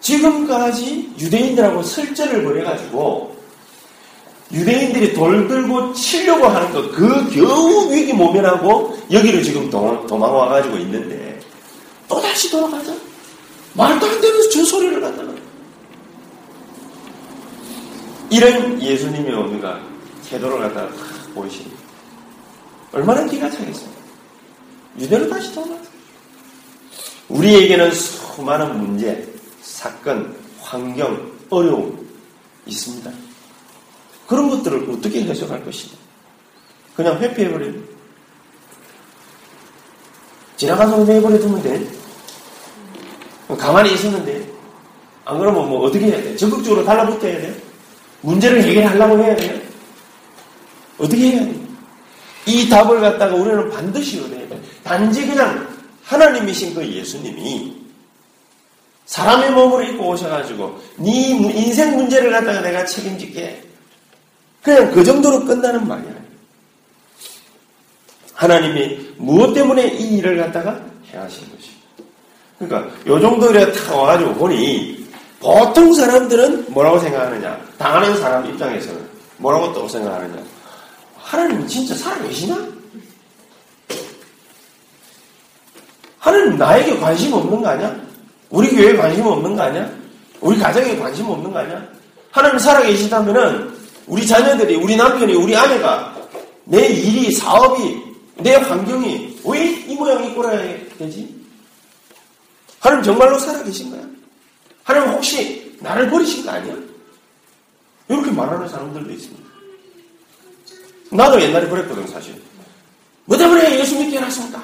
지금까지 0.00 1.12
유대인들하고 1.18 1.82
설전을 1.82 2.44
벌여가지고 2.44 3.36
유대인들이 4.50 5.12
돌 5.12 5.46
들고 5.46 5.92
치려고 5.92 6.46
하는 6.46 6.72
것, 6.72 6.90
그 6.92 7.30
겨우 7.30 7.92
위기 7.92 8.12
모면하고 8.12 8.98
여기로 9.10 9.42
지금 9.42 9.68
도, 9.68 10.06
도망와가지고 10.06 10.78
있는데 10.78 11.40
또 12.08 12.20
다시 12.20 12.50
돌아가자. 12.50 12.92
말도 13.74 14.06
안 14.06 14.20
되는 14.20 14.50
저 14.50 14.64
소리를 14.64 15.00
갖다가. 15.00 15.32
이런 18.30 18.82
예수님의 18.82 19.34
어미가 19.34 19.80
태도를 20.28 20.58
갖다가 20.60 20.88
탁 20.88 21.34
보이시니 21.34 21.70
얼마나 22.92 23.24
기가 23.26 23.50
차겠습니까? 23.50 23.98
유대로 24.98 25.28
다시 25.28 25.54
돌아가자. 25.54 25.88
우리에게는 27.28 27.92
수많은 27.92 28.78
문제, 28.78 29.27
사건, 29.78 30.36
환경, 30.60 31.32
어려움 31.50 32.04
있습니다. 32.66 33.12
그런 34.26 34.50
것들을 34.50 34.90
어떻게 34.90 35.22
해석할 35.22 35.64
것이냐. 35.64 35.92
그냥 36.96 37.16
회피해버리면 37.20 37.88
지나가서 40.56 41.04
내버려 41.04 41.38
두면 41.38 41.62
돼. 41.62 41.88
가만히 43.56 43.94
있었는데 43.94 44.50
안 45.24 45.38
그러면 45.38 45.68
뭐 45.68 45.86
어떻게 45.86 46.06
해야 46.06 46.20
돼? 46.24 46.34
적극적으로 46.34 46.84
달라붙어야 46.84 47.40
돼? 47.40 47.62
문제를 48.22 48.60
해결하려고 48.64 49.22
해야 49.22 49.36
돼? 49.36 49.68
어떻게 50.98 51.30
해야 51.30 51.44
돼? 51.44 51.54
이 52.46 52.68
답을 52.68 53.00
갖다가 53.00 53.32
우리는 53.32 53.70
반드시 53.70 54.18
얻어야 54.18 54.48
돼. 54.48 54.60
단지 54.82 55.24
그냥 55.24 55.68
하나님이신 56.02 56.74
그 56.74 56.84
예수님이 56.84 57.77
사람의 59.08 59.52
몸을 59.52 59.88
입고 59.88 60.10
오셔가지고 60.10 60.78
네 60.96 61.30
인생 61.30 61.96
문제를 61.96 62.30
갖다가 62.30 62.60
내가 62.60 62.84
책임질게. 62.84 63.62
그냥 64.62 64.92
그 64.92 65.02
정도로 65.02 65.46
끝나는 65.46 65.88
말이야. 65.88 66.12
하나님이 68.34 69.14
무엇 69.16 69.54
때문에 69.54 69.88
이 69.88 70.18
일을 70.18 70.36
갖다가 70.36 70.78
해하신 71.10 71.50
것이. 71.50 71.70
그러니까 72.58 72.94
요 73.06 73.18
정도 73.18 73.50
이렇게 73.50 73.72
탁 73.72 73.96
와가지고 73.96 74.34
보니 74.34 75.08
보통 75.40 75.94
사람들은 75.94 76.66
뭐라고 76.68 76.98
생각하느냐? 76.98 77.58
당하는 77.78 78.14
사람 78.20 78.44
입장에서는 78.44 79.08
뭐라고 79.38 79.72
또 79.72 79.88
생각하느냐? 79.88 80.42
하나님 81.16 81.66
진짜 81.66 81.94
살아계시나? 81.94 82.68
하나님 86.18 86.58
나에게 86.58 86.98
관심 86.98 87.32
없는 87.32 87.62
거 87.62 87.68
아니야? 87.68 88.07
우리 88.50 88.68
교회에 88.70 88.96
관심 88.96 89.26
없는 89.26 89.54
거 89.56 89.62
아니야? 89.62 89.90
우리 90.40 90.58
가정에 90.58 90.96
관심 90.96 91.26
없는 91.28 91.52
거 91.52 91.58
아니야? 91.58 91.86
하나님 92.30 92.58
살아계시다면은 92.58 93.76
우리 94.06 94.26
자녀들이, 94.26 94.76
우리 94.76 94.96
남편이, 94.96 95.34
우리 95.34 95.54
아내가 95.56 96.16
내 96.64 96.86
일이, 96.88 97.30
사업이, 97.32 98.02
내 98.36 98.54
환경이 98.54 99.40
왜 99.44 99.84
이 99.88 99.94
모양 99.94 100.22
이 100.24 100.34
꼴아야 100.34 100.78
되지? 100.98 101.34
하나님 102.80 103.02
정말로 103.04 103.38
살아계신 103.38 103.90
거야? 103.90 104.02
하나님 104.84 105.12
혹시 105.12 105.76
나를 105.80 106.08
버리신 106.10 106.44
거 106.44 106.50
아니야? 106.52 106.74
이렇게 108.08 108.30
말하는 108.30 108.68
사람들도 108.68 109.10
있습니다. 109.10 109.48
나도 111.10 111.40
옛날에 111.40 111.66
그랬거든, 111.68 112.06
사실. 112.06 112.40
뭐 113.24 113.36
때문에 113.36 113.78
예수 113.78 113.98
믿게 113.98 114.16
해놨습니까? 114.18 114.62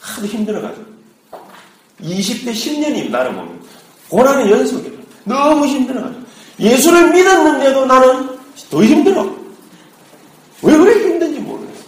하도 0.00 0.26
힘들어가지고. 0.26 0.91
20대 2.02 2.52
10년이 2.52 3.10
나를 3.10 3.34
보면 3.34 3.60
고난의 4.08 4.50
연속이라. 4.50 4.96
너무 5.24 5.66
힘들어가지고. 5.66 6.22
예수를 6.58 7.10
믿었는데도 7.12 7.86
나는 7.86 8.38
더 8.70 8.82
힘들어. 8.82 9.22
왜 10.62 10.76
그렇게 10.76 11.00
힘든지 11.00 11.40
모르겠어. 11.40 11.82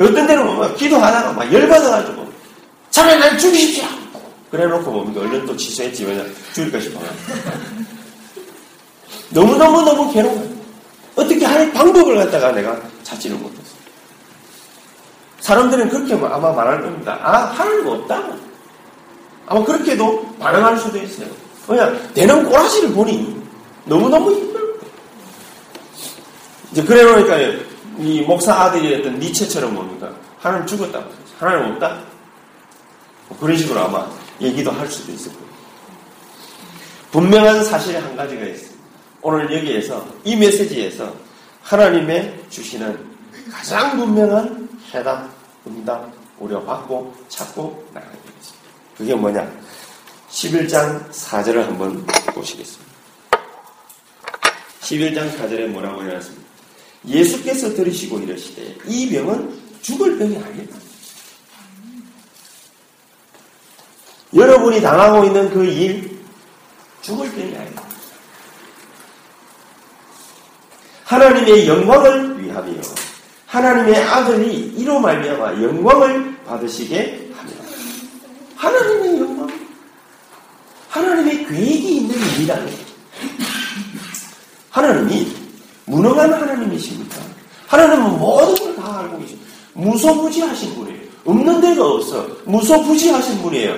어떤 0.00 0.26
때는 0.26 0.46
보면 0.46 0.76
기도하다가 0.76 1.32
막 1.32 1.52
열받아가지고 1.52 2.28
차라리 2.90 3.18
날 3.18 3.38
죽이십시오. 3.38 3.84
그래 4.50 4.66
놓고 4.66 4.92
보면 4.92 5.16
얼른 5.16 5.46
또 5.46 5.56
취소했지. 5.56 6.04
왜냐 6.04 6.24
죽일까 6.52 6.80
싶어. 6.80 7.00
너무너무너무 9.30 10.12
괴로워. 10.12 10.54
어떻게 11.16 11.44
할 11.44 11.72
방법을 11.72 12.16
갖다가 12.16 12.52
내가 12.52 12.76
찾지를 13.02 13.36
못했어. 13.36 13.74
사람들은 15.40 15.88
그렇게 15.88 16.14
아마 16.14 16.52
말할 16.52 16.82
겁니다. 16.82 17.18
아, 17.22 17.46
하나님 17.46 17.86
없다고. 17.86 18.38
아마 19.46 19.64
그렇게도 19.64 20.36
반응할 20.38 20.78
수도 20.78 20.98
있어요. 20.98 21.28
그냥 21.66 22.12
되는 22.14 22.44
꼬라지를 22.48 22.92
보니 22.92 23.42
너무너무 23.84 24.32
힘들고. 24.32 24.86
이제 26.72 26.82
그래 26.82 27.02
놓으니까 27.02 27.64
이 27.98 28.22
목사 28.22 28.54
아들이었던 28.54 29.18
니체처럼 29.18 29.74
뭡니까? 29.74 30.12
하나님 30.38 30.66
죽었다고. 30.66 31.10
하나님 31.38 31.72
없다? 31.72 32.00
뭐 33.28 33.38
그런 33.38 33.56
식으로 33.56 33.80
아마 33.80 34.08
얘기도 34.40 34.70
할 34.70 34.88
수도 34.88 35.12
있을 35.12 35.32
거예요. 35.32 35.44
분명한 37.12 37.64
사실 37.64 37.96
한 37.96 38.16
가지가 38.16 38.44
있어요. 38.44 38.74
오늘 39.22 39.56
여기에서 39.56 40.04
이 40.24 40.36
메시지에서 40.36 41.14
하나님의 41.62 42.44
주시는 42.50 43.14
가장 43.50 43.96
분명한 43.96 44.68
해답, 44.92 45.30
응답, 45.66 46.12
우리가 46.38 46.62
받고 46.62 47.14
찾고 47.28 47.88
나가야 47.94 48.10
되겠습니다. 48.10 48.63
그게 48.96 49.14
뭐냐? 49.14 49.50
11장 50.30 51.10
4절을 51.10 51.62
한번 51.62 52.04
보시겠습니다. 52.34 52.92
11장 54.80 55.36
4절에 55.36 55.66
뭐라고 55.68 56.02
해놨습니까? 56.02 56.44
예수께서 57.06 57.74
들으시고 57.74 58.20
이러시되 58.20 58.76
이 58.86 59.10
병은 59.10 59.62
죽을 59.82 60.18
병이 60.18 60.36
아니다. 60.36 60.76
여러분이 64.34 64.80
당하고 64.80 65.24
있는 65.24 65.50
그 65.50 65.64
일, 65.64 66.18
죽을 67.02 67.30
병이 67.32 67.56
아니다. 67.56 67.82
하나님의 71.04 71.68
영광을 71.68 72.42
위하며 72.42 72.72
하나님의 73.46 74.02
아들이 74.02 74.72
이로 74.76 74.98
말미암아 74.98 75.62
영광을 75.62 76.36
받으시게. 76.44 77.23
하나님의 78.64 79.20
영광, 79.20 79.48
하나님의 80.88 81.46
계획이 81.46 81.96
있는 81.96 82.14
일이라는 82.16 82.72
하나님이 84.70 85.32
무능한 85.86 86.32
하나님이십니까? 86.32 87.16
하나님은 87.66 88.18
모든 88.18 88.54
걸 88.54 88.74
다 88.76 89.00
알고 89.00 89.18
계십니다. 89.18 89.44
무소부지하신 89.74 90.74
분이에요. 90.76 91.00
없는 91.24 91.60
데가 91.60 91.84
없어. 91.86 92.26
무소부지하신 92.44 93.42
분이에요. 93.42 93.76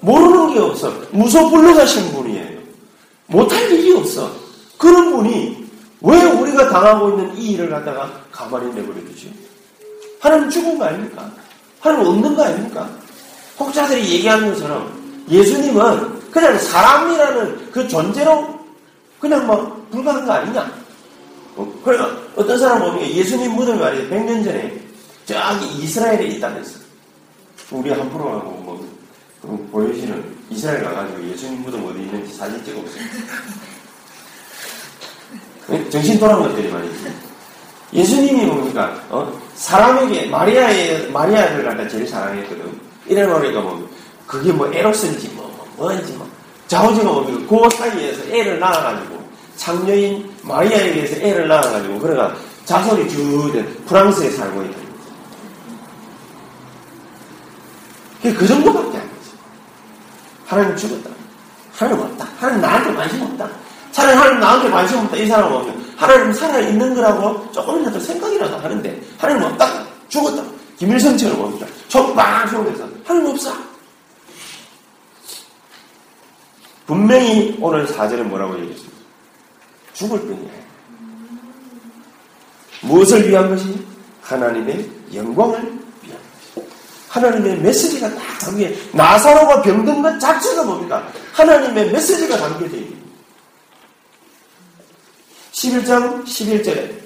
모르는 0.00 0.54
게 0.54 0.60
없어. 0.60 0.92
무소불능하신 1.12 2.12
분이에요. 2.12 2.60
못할 3.26 3.70
일이 3.70 3.92
없어. 3.94 4.30
그런 4.78 5.12
분이 5.12 5.66
왜 6.00 6.24
우리가 6.24 6.68
당하고 6.70 7.10
있는 7.10 7.36
이 7.36 7.52
일을 7.52 7.68
갖다가 7.70 8.10
가만히 8.32 8.72
내버려 8.74 8.94
두죠? 9.04 9.28
하나님 10.20 10.48
죽은 10.50 10.78
거 10.78 10.84
아닙니까? 10.86 11.30
하나님 11.80 12.06
없는 12.08 12.34
거 12.34 12.44
아닙니까? 12.44 12.88
혹자들이 13.60 14.10
얘기하는 14.14 14.52
것처럼 14.52 15.24
예수님은 15.28 16.30
그냥 16.30 16.58
사람이라는 16.58 17.70
그 17.70 17.86
존재로 17.86 18.58
그냥 19.20 19.46
뭐 19.46 19.86
불가한 19.90 20.24
거 20.24 20.32
아니냐? 20.32 20.72
어, 21.56 21.80
그러니까 21.84 22.18
어떤 22.36 22.58
사람 22.58 22.80
보면 22.80 23.02
예수님 23.02 23.52
무덤이 23.52 23.78
말이에요. 23.78 24.08
100년 24.08 24.44
전에 24.44 24.80
저기 25.26 25.82
이스라엘에 25.82 26.26
있다면서. 26.26 26.80
우리 27.70 27.90
한 27.90 28.10
프로하고 28.10 28.50
뭐 29.42 29.68
보여주시는 29.70 30.36
이스라엘 30.50 30.82
가가지고 30.82 31.28
예수님 31.28 31.62
무덤 31.62 31.86
어디 31.86 32.00
있는지 32.00 32.34
사진 32.34 32.64
찍어보세요. 32.64 33.04
정신 35.90 36.18
돌아온 36.18 36.42
것들이 36.42 36.66
있어요. 36.66 37.30
예수님이 37.92 38.46
뭡니까? 38.46 39.00
어? 39.10 39.40
사람에게 39.54 40.26
마리아의 40.26 41.10
마리아를 41.10 41.64
갖다 41.64 41.86
제일 41.88 42.06
사랑했거든. 42.06 42.89
이래놓으니까 43.06 43.60
뭐 43.60 43.88
그게 44.26 44.52
뭐 44.52 44.72
에로스인지 44.72 45.28
뭐, 45.30 45.46
뭐 45.56 45.68
뭔지 45.76 46.12
뭐 46.12 46.28
자오지가 46.68 47.10
뭡니까? 47.10 47.46
그 47.48 47.76
사이에서 47.76 48.22
애를 48.30 48.60
낳아가지고 48.60 49.20
창녀인 49.56 50.30
마리아에게서 50.42 51.20
애를 51.20 51.48
낳아가지고 51.48 51.98
그래가 51.98 52.34
자손이 52.64 53.08
쭉 53.10 53.52
프랑스에 53.86 54.30
살고 54.30 54.62
있다. 54.62 54.78
그 58.22 58.46
정도밖에 58.46 58.98
안 58.98 59.02
되지. 59.02 59.30
하나님 60.46 60.76
죽었다. 60.76 61.10
하나님 61.74 62.04
없다. 62.04 62.28
하나님 62.38 62.60
나한테 62.60 62.94
관심 62.94 63.22
없다. 63.22 63.48
차라리 63.92 64.16
하나님 64.16 64.40
나한테 64.40 64.70
관심 64.70 64.98
없다. 64.98 65.16
이 65.16 65.26
사람 65.26 65.52
오면 65.52 65.94
하나님 65.96 66.32
살아있는 66.32 66.94
거라고 66.94 67.50
조금이라도 67.52 67.98
생각이라도 67.98 68.56
하는데 68.58 69.02
하나님 69.18 69.42
없다. 69.44 69.84
죽었다. 70.08 70.42
김일성처럼 70.78 71.36
봅니다. 71.36 71.66
적방 71.90 72.46
속에서 72.48 72.88
하나님 73.04 73.32
없어. 73.32 73.52
분명히 76.86 77.58
오늘 77.60 77.86
사절에 77.86 78.22
뭐라고 78.22 78.58
얘기했습니까? 78.60 78.96
죽을 79.92 80.20
뿐이야. 80.20 80.50
무엇을 82.82 83.28
위한 83.28 83.50
것이? 83.50 83.84
하나님의 84.22 84.88
영광을 85.12 85.58
위한 85.60 86.18
것이. 86.54 86.68
하나님의 87.08 87.58
메시지가 87.58 88.14
딱 88.14 88.38
담겨, 88.38 88.68
나사로가 88.92 89.60
병든 89.62 90.00
것 90.00 90.18
자체가 90.18 90.62
뭡니까? 90.62 91.12
하나님의 91.32 91.90
메시지가 91.90 92.36
담겨져 92.36 92.76
있는 92.76 93.00
11장 95.52 96.24
11절에 96.24 97.00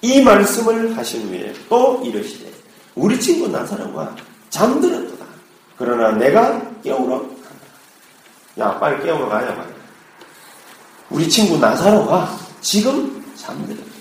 이 0.00 0.22
말씀을 0.22 0.96
하신 0.96 1.28
후에 1.28 1.52
또 1.68 2.00
이르시되 2.04 2.61
우리 2.94 3.18
친구 3.18 3.48
나사로가 3.48 4.14
잠들었다 4.50 5.24
그러나 5.76 6.12
내가 6.12 6.60
깨우러 6.82 7.18
간다. 7.20 7.36
야 8.58 8.78
빨리 8.78 9.02
깨우러 9.02 9.28
가야 9.28 9.52
말이야. 9.54 9.74
우리 11.10 11.28
친구 11.28 11.58
나사로가 11.58 12.38
지금 12.60 13.24
잠들었다. 13.34 13.92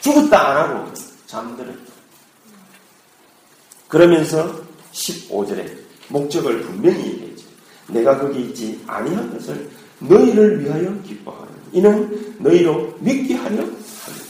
죽었다 0.00 0.48
안 0.48 0.56
하고 0.56 0.92
잠들었다. 1.26 1.78
그러면서 3.88 4.52
15절에 4.92 5.78
목적을 6.08 6.62
분명히 6.62 6.98
얘기했죠. 7.06 7.46
내가 7.88 8.18
거기 8.18 8.40
있지 8.42 8.82
아니한 8.86 9.32
것을 9.32 9.70
너희를 10.00 10.64
위하여 10.64 10.92
기뻐하는 11.02 11.52
이는 11.72 12.36
너희로 12.38 12.96
믿게 13.00 13.34
하려 13.34 13.62
합니다. 13.62 14.25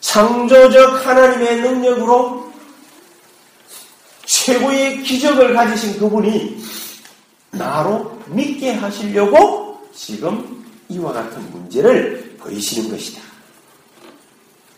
창조적 0.00 1.06
하나님의 1.06 1.60
능력으로 1.60 2.50
최고의 4.24 5.02
기적을 5.02 5.54
가지신 5.54 5.98
그분이 5.98 6.62
나로 7.52 8.18
믿게 8.26 8.74
하시려고 8.74 9.80
지금 9.94 10.64
이와 10.88 11.12
같은 11.12 11.50
문제를 11.50 12.36
보이시는 12.40 12.90
것이다. 12.90 13.20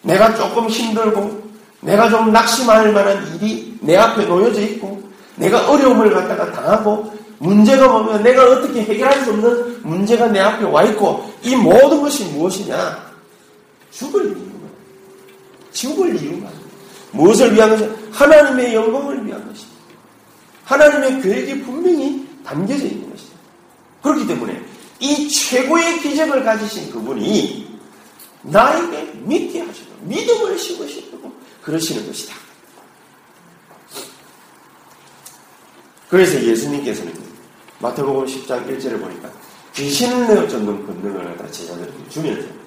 내가 0.03 0.35
조금 0.35 0.69
힘들고 0.69 1.43
내가 1.81 2.09
좀 2.09 2.33
낙심할 2.33 2.93
만한 2.93 3.35
일이 3.35 3.77
내 3.81 3.97
앞에 3.97 4.25
놓여져 4.25 4.61
있고 4.63 5.03
내가 5.37 5.71
어려움을 5.71 6.13
갖다가 6.13 6.51
당하고 6.53 7.13
문제가 7.39 7.89
뭐면 7.89 8.23
내가 8.23 8.45
어떻게 8.51 8.83
해결할 8.83 9.25
수 9.25 9.31
없는 9.31 9.83
문제가 9.83 10.29
내 10.29 10.41
앞에 10.41 10.65
와 10.65 10.83
있고 10.85 11.33
이 11.43 11.57
모든 11.57 12.01
것이 12.01 12.25
무엇이냐? 12.25 13.13
죽을 13.91 14.27
이유 14.27 14.53
가 15.73 15.75
죽을 15.75 16.21
이유가 16.23 16.51
무엇을 17.13 17.55
위한 17.55 17.71
것이 17.71 17.91
하나님의 18.13 18.75
영광을 18.75 19.27
위한 19.27 19.47
것이다. 19.49 19.71
하나님의 20.65 21.23
계획이 21.23 21.63
분명히 21.63 22.29
담겨져 22.45 22.85
있는 22.85 23.11
것이다. 23.11 23.33
그렇기 24.03 24.27
때문에 24.27 24.63
이 25.01 25.29
최고의 25.29 26.01
기적을 26.01 26.45
가지신 26.45 26.93
그분이 26.93 27.79
나에게 28.43 29.13
믿게 29.23 29.61
하시고 29.61 29.93
믿음을 30.03 30.59
심으시고 30.59 31.33
그러시는 31.63 32.07
것이다. 32.07 32.35
그래서 36.09 36.43
예수님께서는 36.43 37.13
마태복음 37.79 38.27
10장 38.27 38.67
1절을 38.67 39.01
보니까 39.01 39.31
귀신을 39.75 40.29
내어 40.29 40.47
쫓는 40.47 40.87
권능을 40.87 41.25
갖다 41.25 41.51
제자들에게 41.51 42.09
주면서 42.11 42.62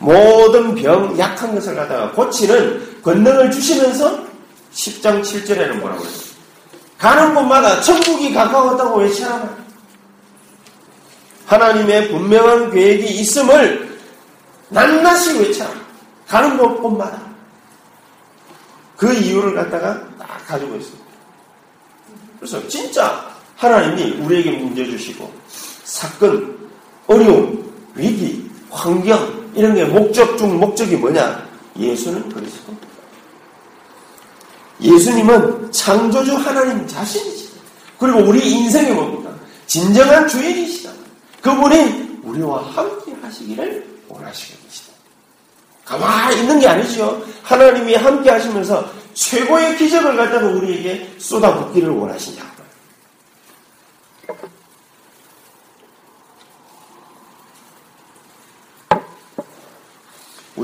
모든 0.00 0.74
병, 0.74 1.16
약한 1.18 1.54
것을 1.54 1.76
갖다가 1.76 2.10
고치는 2.12 3.02
권능을 3.02 3.50
주시면서 3.50 4.18
10장 4.72 5.22
7절에는 5.22 5.74
뭐라고 5.74 6.02
그래요? 6.02 6.14
가는 6.98 7.34
곳마다 7.34 7.80
천국이 7.82 8.32
가까웠다고 8.32 9.00
외치라. 9.00 9.56
하나님의 11.46 12.08
분명한 12.08 12.70
계획이 12.70 13.20
있음을 13.20 13.98
낱낱이 14.70 15.38
외쳐라. 15.38 15.70
가는 16.26 16.56
곳곳마다. 16.56 17.20
그 18.96 19.12
이유를 19.12 19.54
갖다가 19.54 20.00
딱 20.18 20.46
가지고 20.46 20.76
있습니다. 20.76 21.04
그래서 22.38 22.68
진짜 22.68 23.30
하나님이 23.56 24.22
우리에게 24.22 24.52
문제 24.52 24.84
주시고 24.84 25.30
사건, 25.84 26.56
어려움, 27.06 27.70
위기, 27.94 28.48
환경 28.70 29.39
이런 29.54 29.74
게 29.74 29.84
목적 29.84 30.36
중 30.38 30.58
목적이 30.58 30.96
뭐냐? 30.96 31.48
예수는 31.78 32.28
그리스도. 32.28 32.72
예수님은 34.80 35.70
창조주 35.72 36.36
하나님 36.36 36.86
자신이시 36.86 37.50
그리고 37.98 38.20
우리 38.20 38.50
인생의 38.50 38.94
뭡니까? 38.94 39.30
진정한 39.66 40.26
주인이시다. 40.26 40.90
그분이 41.42 42.20
우리와 42.24 42.62
함께 42.74 43.14
하시기를 43.22 44.00
원하시는 44.08 44.60
것이다. 44.66 44.92
가만히 45.84 46.40
있는 46.40 46.58
게 46.60 46.66
아니죠. 46.66 47.22
하나님이 47.42 47.94
함께 47.94 48.30
하시면서 48.30 48.90
최고의 49.14 49.76
기적을 49.76 50.16
갖다가 50.16 50.46
우리에게 50.46 51.14
쏟아붓기를 51.18 51.90
원하시냐. 51.90 52.50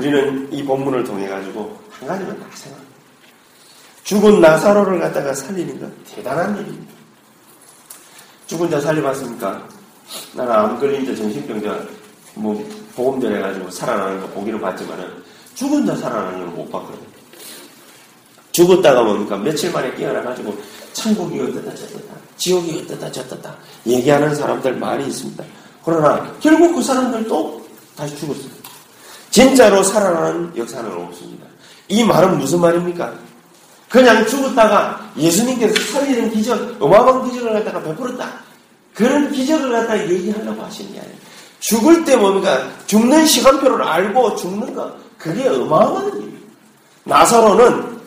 우리는 0.07 0.47
이 0.51 0.63
본문을 0.63 1.03
통해 1.03 1.27
가지고 1.27 1.77
한 1.91 2.07
가지만 2.07 2.39
딱 2.39 2.57
생각합니다. 2.57 2.97
죽은 4.03 4.39
나사로를 4.39 4.99
갖다가 5.01 5.33
살리는 5.33 5.79
건 5.79 5.93
대단한 6.09 6.57
일입니다. 6.57 6.93
죽은 8.47 8.69
자 8.69 8.79
살려봤습니까? 8.79 9.67
나는 10.33 10.51
암 10.53 10.79
걸린 10.79 11.05
자 11.05 11.13
정신병자 11.13 11.85
뭐 12.35 12.65
보험전 12.95 13.35
해가지고 13.35 13.69
살아나는 13.69 14.21
거 14.21 14.27
보기를 14.27 14.61
봤지만은 14.61 15.05
죽은 15.55 15.85
자 15.85 15.95
살아나는 15.97 16.45
건못 16.45 16.71
봤거든요. 16.71 17.07
죽었다가 18.53 19.03
뭡니까? 19.03 19.35
며칠 19.37 19.71
만에 19.71 19.93
깨어나가지고 19.93 20.57
천국이 20.93 21.39
어떻다 21.41 21.75
저떻다 21.75 22.15
지옥이 22.37 22.81
어떻다 22.85 23.11
저떻다 23.11 23.55
얘기하는 23.85 24.33
사람들 24.33 24.77
많이 24.77 25.05
있습니다. 25.07 25.43
그러나 25.83 26.33
결국 26.39 26.73
그 26.73 26.81
사람들도 26.81 27.67
다시 27.97 28.15
죽었어요. 28.17 28.56
진짜로 29.37 29.83
살아나는 29.83 30.51
역사는 30.57 30.91
없습니다. 30.91 31.45
이 31.89 32.03
말은 32.03 32.39
무슨 32.39 32.59
말입니까? 32.59 33.13
그냥 33.87 34.25
죽었다가 34.25 35.11
예수님께서 35.15 35.79
살리는 35.93 36.31
기적, 36.31 36.81
어마어마한 36.81 37.29
기적을 37.29 37.53
갖다가 37.53 37.83
베풀었다. 37.83 38.27
그런 38.95 39.31
기적을 39.31 39.71
갖다가 39.71 40.09
얘기하려고 40.09 40.63
하시는 40.63 40.91
게 40.91 40.99
아니에요. 41.01 41.17
죽을 41.59 42.03
때 42.03 42.15
뭡니까? 42.15 42.67
죽는 42.87 43.27
시간표를 43.27 43.83
알고 43.83 44.37
죽는 44.37 44.73
거, 44.73 44.91
그게 45.19 45.47
어마어마한 45.47 46.17
일이에요. 46.17 46.39
나사로는 47.03 47.99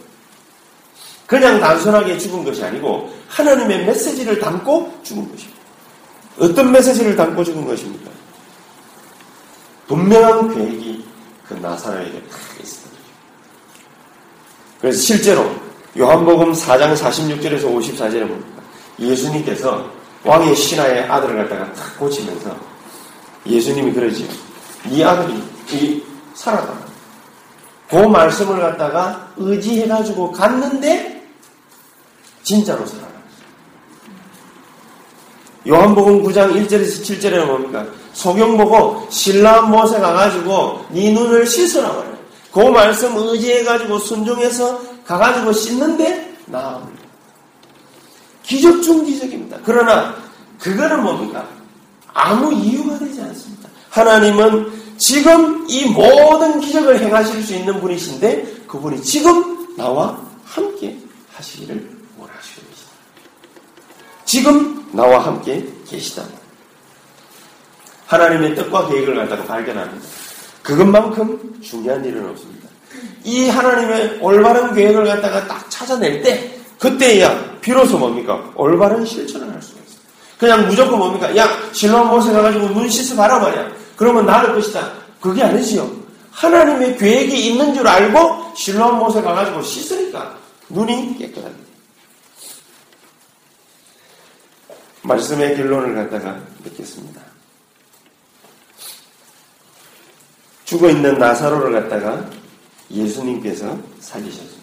그냥 1.26 1.60
단순하게 1.60 2.18
죽은 2.18 2.42
것이 2.42 2.64
아니고 2.64 3.08
하나님의 3.28 3.86
메시지를 3.86 4.40
담고 4.40 4.98
죽은 5.04 5.30
것입니다. 5.30 5.60
어떤 6.40 6.72
메시지를 6.72 7.14
담고 7.14 7.44
죽은 7.44 7.64
것입니까? 7.64 8.10
분명한 9.86 10.54
계획이 10.54 10.99
그 11.50 11.54
나사로에게 11.54 12.22
다 12.28 12.36
있습니다. 12.60 13.02
그래서 14.80 15.02
실제로 15.02 15.50
요한복음 15.98 16.52
4장 16.52 16.96
46절에서 16.96 17.64
54절에 17.64 18.28
봅니까? 18.28 18.62
예수님께서 19.00 19.90
왕의 20.24 20.54
신하의 20.54 21.08
아들을 21.08 21.36
갖다가 21.36 21.72
탁 21.72 21.98
고치면서 21.98 22.56
예수님이 23.46 23.92
그러지요. 23.92 24.28
네 24.84 25.02
아들이 25.02 25.42
이 25.72 26.02
살았다. 26.34 26.72
그 27.88 27.96
말씀을 27.96 28.60
갖다가 28.60 29.32
의지해가지고 29.36 30.30
갔는데 30.30 31.26
진짜로 32.44 32.86
살아났어 32.86 33.09
요. 35.66 35.74
요한복음 35.74 36.22
9장 36.22 36.52
1절에서 36.52 37.02
7절에 37.02 37.44
뭡니까? 37.44 37.86
소경 38.12 38.56
보고 38.56 39.06
신라 39.10 39.62
못에 39.62 39.98
가가지고 39.98 40.86
네 40.90 41.12
눈을 41.12 41.46
씻으라 41.46 41.88
말이에요. 41.88 42.18
그 42.52 42.60
말씀 42.60 43.16
의지해가지고 43.16 43.98
순종해서 43.98 44.80
가가지고 45.06 45.52
씻는데 45.52 46.36
나옵니다. 46.46 47.02
기적 48.42 48.82
중 48.82 49.04
기적입니다. 49.04 49.58
그러나 49.64 50.16
그거는 50.58 51.02
뭡니까? 51.02 51.46
아무 52.12 52.52
이유가 52.52 52.98
되지 52.98 53.20
않습니다. 53.20 53.68
하나님은 53.90 54.72
지금 54.98 55.64
이 55.68 55.86
모든 55.86 56.60
기적을 56.60 57.00
행하실 57.00 57.42
수 57.42 57.54
있는 57.54 57.80
분이신데 57.80 58.64
그분이 58.66 59.02
지금 59.02 59.76
나와 59.76 60.20
함께 60.44 60.98
하시기를. 61.32 61.99
지금 64.30 64.88
나와 64.92 65.18
함께 65.18 65.66
계시다. 65.88 66.22
하나님의 68.06 68.54
뜻과 68.54 68.86
계획을 68.86 69.16
갖다가 69.16 69.42
발견합니다. 69.42 70.06
그것만큼 70.62 71.60
중요한 71.60 72.04
일은 72.04 72.30
없습니다. 72.30 72.68
이 73.24 73.48
하나님의 73.48 74.18
올바른 74.20 74.72
계획을 74.72 75.04
갖다가 75.04 75.48
딱 75.48 75.68
찾아낼 75.68 76.22
때 76.22 76.56
그때야 76.78 77.58
비로소 77.60 77.98
뭡니까? 77.98 78.40
올바른 78.54 79.04
실천을 79.04 79.52
할 79.52 79.60
수가 79.60 79.80
있어요. 79.84 80.00
그냥 80.38 80.68
무조건 80.68 81.00
뭡니까? 81.00 81.36
야, 81.36 81.48
실로암 81.72 82.10
못에 82.10 82.32
가가지고 82.32 82.68
눈 82.68 82.88
씻어 82.88 83.16
말이야. 83.16 83.68
그러면 83.96 84.26
나을 84.26 84.54
것이다. 84.54 84.92
그게 85.20 85.42
아니지요. 85.42 85.90
하나님의 86.30 86.98
계획이 86.98 87.48
있는 87.48 87.74
줄 87.74 87.84
알고 87.88 88.52
실로암 88.54 88.96
못에 88.96 89.22
가가지고 89.22 89.60
씻으니까 89.60 90.36
눈이 90.68 91.18
깨끗합니다. 91.18 91.69
말씀의 95.02 95.56
결론을 95.56 95.94
갖다가 95.94 96.40
듣겠습니다. 96.64 97.20
죽어 100.64 100.88
있는 100.88 101.18
나사로를 101.18 101.72
갖다가 101.72 102.28
예수님께서 102.90 103.78
살리셨습니다. 104.00 104.60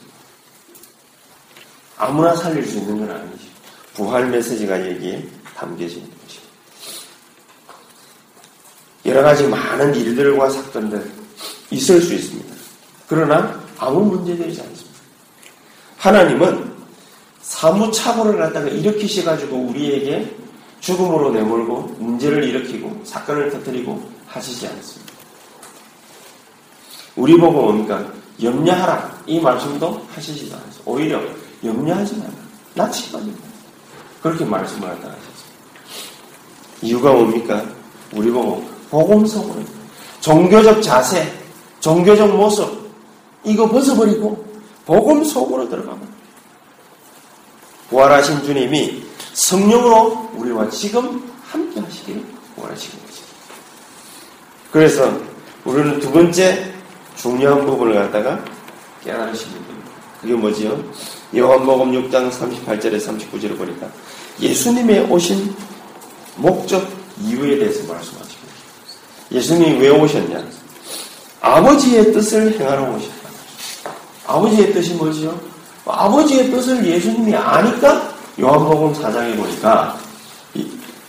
아무나 1.98 2.36
살릴 2.36 2.66
수 2.66 2.78
있는 2.78 3.00
건 3.00 3.16
아니죠. 3.16 3.46
부활 3.94 4.30
메시지가 4.30 4.80
여기에 4.92 5.28
담겨져 5.56 5.96
것입니다. 5.96 6.18
여러 9.06 9.24
가지 9.24 9.48
많은 9.48 9.96
일들과 9.96 10.50
사건들 10.50 11.12
있을 11.72 12.02
수 12.02 12.14
있습니다. 12.14 12.56
그러나 13.08 13.60
아무 13.78 14.02
문제되지 14.02 14.62
않습니다. 14.62 15.00
하나님은 15.98 16.67
사무착오를 17.58 18.38
갖다가 18.38 18.68
일으키셔가지고 18.68 19.58
우리에게 19.58 20.32
죽음으로 20.80 21.32
내몰고 21.32 21.96
문제를 21.98 22.44
일으키고 22.44 23.02
사건을 23.04 23.50
터뜨리고 23.50 24.00
하시지 24.28 24.68
않습니다. 24.68 25.14
우리 27.16 27.36
보고 27.36 27.64
뭡니까? 27.64 28.06
염려하라. 28.44 29.24
이 29.26 29.40
말씀도 29.40 30.06
하시지도 30.14 30.56
않습니다. 30.56 30.84
오히려 30.86 31.20
염려하지. 31.64 32.22
낯이 32.76 33.12
빠진다. 33.12 33.40
그렇게 34.22 34.46
말씀을 34.46 34.88
하다 34.90 35.08
하셨습니다. 35.08 35.48
이유가 36.84 37.12
뭡니까? 37.12 37.66
우리 38.14 38.30
보고 38.30 38.64
복음성으로 38.92 39.64
종교적 40.22 40.84
자세, 40.84 41.28
종교적 41.80 42.36
모습 42.38 42.88
이거 43.44 43.68
벗어버리고 43.68 44.46
복음 44.86 45.24
속으로 45.24 45.68
들어가면 45.68 46.17
부활하신 47.90 48.44
주님이 48.44 49.04
성령으로 49.34 50.30
우리와 50.36 50.70
지금 50.70 51.32
함께 51.44 51.80
하시기를 51.80 52.24
원하시는 52.56 53.06
것입니다. 53.06 53.28
그래서 54.72 55.20
우리는 55.64 56.00
두 56.00 56.12
번째 56.12 56.74
중요한 57.16 57.66
부분을 57.66 57.96
갖다가 57.96 58.44
깨달으시는 59.04 59.54
겁니다. 59.54 59.90
그게 60.22 60.34
뭐지요? 60.34 60.84
요한복음 61.36 61.92
6장 62.10 62.32
38절에 62.32 62.98
39절을 62.98 63.58
보니까 63.58 63.90
예수님의 64.40 65.12
오신 65.12 65.56
목적 66.36 66.88
이유에 67.22 67.58
대해서 67.58 67.92
말씀하시고 67.92 68.48
예수님이 69.32 69.80
왜 69.80 69.90
오셨냐? 69.90 70.44
아버지의 71.42 72.14
뜻을 72.14 72.60
행하러 72.60 72.96
오셨다. 72.96 73.30
아버지의 74.26 74.74
뜻이 74.74 74.94
뭐지요? 74.94 75.57
아버지의 75.92 76.52
뜻을 76.52 76.86
예수님이 76.86 77.36
아니까 77.36 78.14
요한복음 78.40 78.94
4장에 78.94 79.36
보니까 79.38 79.98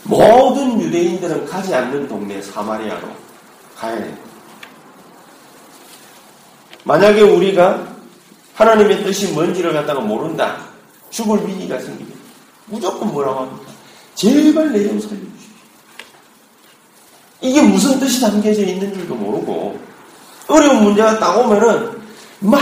모든 0.04 0.80
유대인들은 0.80 1.46
가지 1.46 1.74
않는 1.74 2.08
동네 2.08 2.40
사마리아로 2.40 3.08
가야 3.76 3.96
돼요. 3.96 4.16
만약에 6.84 7.20
우리가 7.20 7.86
하나님의 8.54 9.04
뜻이 9.04 9.32
뭔지를 9.32 9.72
갖다가 9.72 10.00
모른다. 10.00 10.56
죽을 11.10 11.46
위기가 11.46 11.78
생기면 11.78 12.12
무조건 12.66 13.12
뭐라고 13.12 13.40
합니까? 13.40 13.72
제발 14.14 14.72
내좀 14.72 14.98
살려주십시오. 15.00 15.48
이게 17.40 17.62
무슨 17.62 18.00
뜻이 18.00 18.20
담겨져 18.20 18.62
있는 18.62 18.92
줄도 18.92 19.14
모르고 19.14 19.78
어려운 20.48 20.82
문제가 20.82 21.18
딱 21.18 21.38
오면은 21.38 22.00
막 22.40 22.60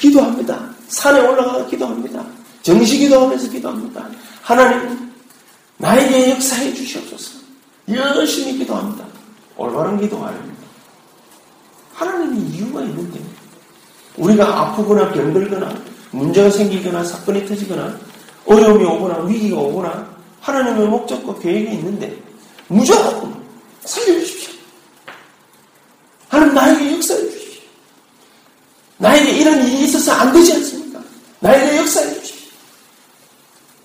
기도합니다. 0.00 0.77
산에 0.88 1.20
올라가 1.20 1.66
기도합니다. 1.66 2.24
정시 2.62 2.98
기도하면서 2.98 3.50
기도합니다. 3.50 4.08
하나님 4.42 5.12
나에게 5.76 6.30
역사해 6.32 6.74
주시옵소서. 6.74 7.38
열심히 7.88 8.58
기도합니다. 8.58 9.04
올바른 9.56 9.98
기도가 10.00 10.28
아닙니다. 10.28 10.58
하나님이 11.94 12.40
이유가 12.50 12.82
있는데 12.82 13.20
우리가 14.16 14.60
아프거나 14.60 15.12
병들거나 15.12 15.82
문제가 16.10 16.50
생기거나 16.50 17.04
사건이 17.04 17.46
터지거나 17.46 17.98
어려움이 18.46 18.84
오거나 18.84 19.24
위기가 19.24 19.56
오거나 19.58 20.08
하나님의 20.40 20.86
목적과 20.88 21.38
계획이 21.38 21.72
있는데 21.74 22.16
무조건 22.68 23.34
살려주십시오. 23.84 24.52
하나님 26.28 26.54
나에게 26.54 26.92
역사해 26.94 27.20
주십시오. 27.20 27.62
나에게 28.98 29.30
이런 29.32 29.66
일이 29.66 29.84
있어서 29.84 30.12
안 30.12 30.32
되지 30.32 30.52
않습니까? 30.54 30.77
나에게 31.40 31.78
역사해 31.78 32.14
주십시오. 32.14 32.50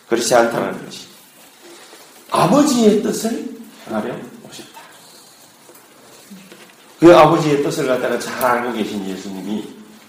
그렇지 0.09 0.35
않다는 0.35 0.85
것이 0.85 1.07
아버지의 2.31 3.03
뜻을 3.03 3.55
행하려 3.87 4.13
오셨다. 4.49 4.79
그 6.99 7.15
아버지의 7.15 7.63
뜻을 7.63 7.87
갖다가 7.87 8.17
잘 8.19 8.43
알고 8.43 8.73
계신 8.73 9.07
예수님이 9.07 9.67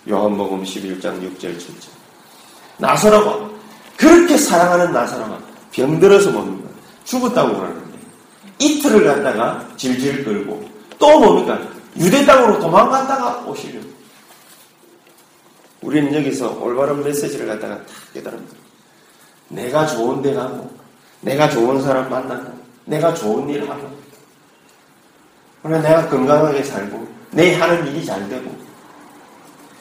요한복음 0.09 0.63
11장 0.63 1.21
6절 1.21 1.59
7절. 1.59 1.89
나사로가 2.79 3.51
그렇게 3.97 4.37
사랑하는 4.37 4.93
나사로가 4.93 5.39
병들어서 5.73 6.31
뭡니까? 6.31 6.69
죽었다고 7.05 7.57
그러는데 7.57 7.99
이틀을 8.59 9.05
갔다가 9.05 9.67
질질 9.77 10.25
끌고 10.25 10.69
또 10.99 11.21
뭡니까? 11.21 11.61
유대 11.97 12.25
땅으로 12.25 12.59
도망갔다가 12.59 13.45
오시려고. 13.47 13.87
우리는 15.85 16.15
여기서 16.15 16.59
올바른 16.61 17.05
메시지를 17.05 17.47
갖다가 17.47 17.77
다 17.77 17.85
깨달습니다. 18.15 18.57
내가 19.49 19.87
좋은 19.87 20.23
데 20.23 20.33
가고, 20.33 20.71
내가 21.21 21.49
좋은 21.51 21.81
사람 21.83 22.09
만나고, 22.09 22.59
내가 22.87 23.13
좋은 23.13 23.49
일 23.51 23.69
하고, 23.69 23.91
그래 25.63 25.81
내가 25.81 26.09
건강하게 26.09 26.63
살고, 26.63 27.07
내 27.33 27.55
하는 27.55 27.87
일이 27.87 28.05
잘 28.05 28.27
되고, 28.31 28.51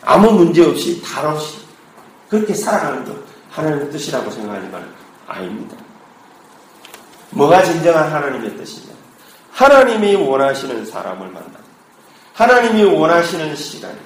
아무 0.02 0.32
문제 0.32 0.66
없이 0.66 1.02
탈 1.02 1.26
없이 1.26 1.60
그렇게 2.30 2.54
살아가는 2.54 3.06
것 3.06 3.16
하나님의 3.52 3.90
뜻이라고 3.92 4.30
생각하지만 4.30 4.94
아닙니다. 5.26 5.78
뭐가 7.30 7.64
진정한 7.64 8.12
하나님의 8.12 8.58
뜻이냐? 8.58 8.94
하나님이 9.52 10.16
원하시는 10.16 10.86
사람을 10.86 11.28
만나 11.30 11.54
하나님이 12.34 12.84
원하시는 12.84 13.56
시간 13.56 13.98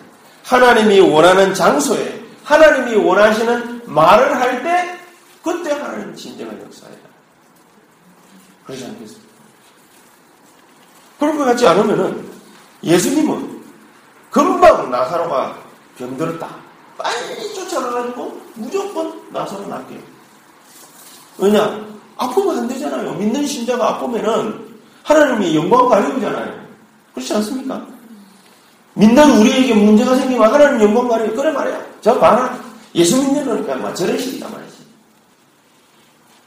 하나님이 0.48 1.00
원하는 1.02 1.54
장소에 1.54 2.24
하나님이 2.46 2.96
원하시는 2.96 3.82
말을 3.86 4.36
할 4.40 4.64
때 4.64 4.98
그때 5.44 5.72
하나님 5.72 6.14
진정한 6.16 6.60
역사이다. 6.62 6.98
그러지 8.66 8.86
않겠습니까? 8.86 9.28
그런 11.20 11.38
것 11.38 11.46
같지 11.46 11.68
않으면은 11.68 12.30
예수님은 12.84 13.62
금방 14.32 14.90
나사로가 14.90 15.58
병들었다. 15.98 16.48
빨리 16.98 17.54
쫓아가가지고 17.54 18.42
무조건 18.56 19.32
나서로 19.32 19.68
낫게. 19.68 20.00
왜냐? 21.38 21.86
아프면 22.18 22.60
안 22.60 22.68
되잖아요. 22.68 23.14
믿는 23.14 23.46
신자가 23.46 23.90
아프면은 23.96 24.76
하나님이 25.04 25.56
영광 25.56 25.88
가려우잖아요. 25.88 26.68
그렇지 27.14 27.34
않습니까? 27.36 27.86
믿는 28.98 29.40
우리에게 29.40 29.76
문제가 29.76 30.16
생기면 30.16 30.52
하나님 30.52 30.82
영광 30.82 31.08
가려워. 31.08 31.32
그래 31.32 31.52
말이야. 31.52 31.80
저 32.02 32.20
봐라. 32.20 32.58
예수 32.96 33.18
믿는 33.18 33.46
거니까 33.46 33.76
막 33.76 33.96
저런 33.96 34.18
식이다 34.18 34.50
말이지. 34.50 34.78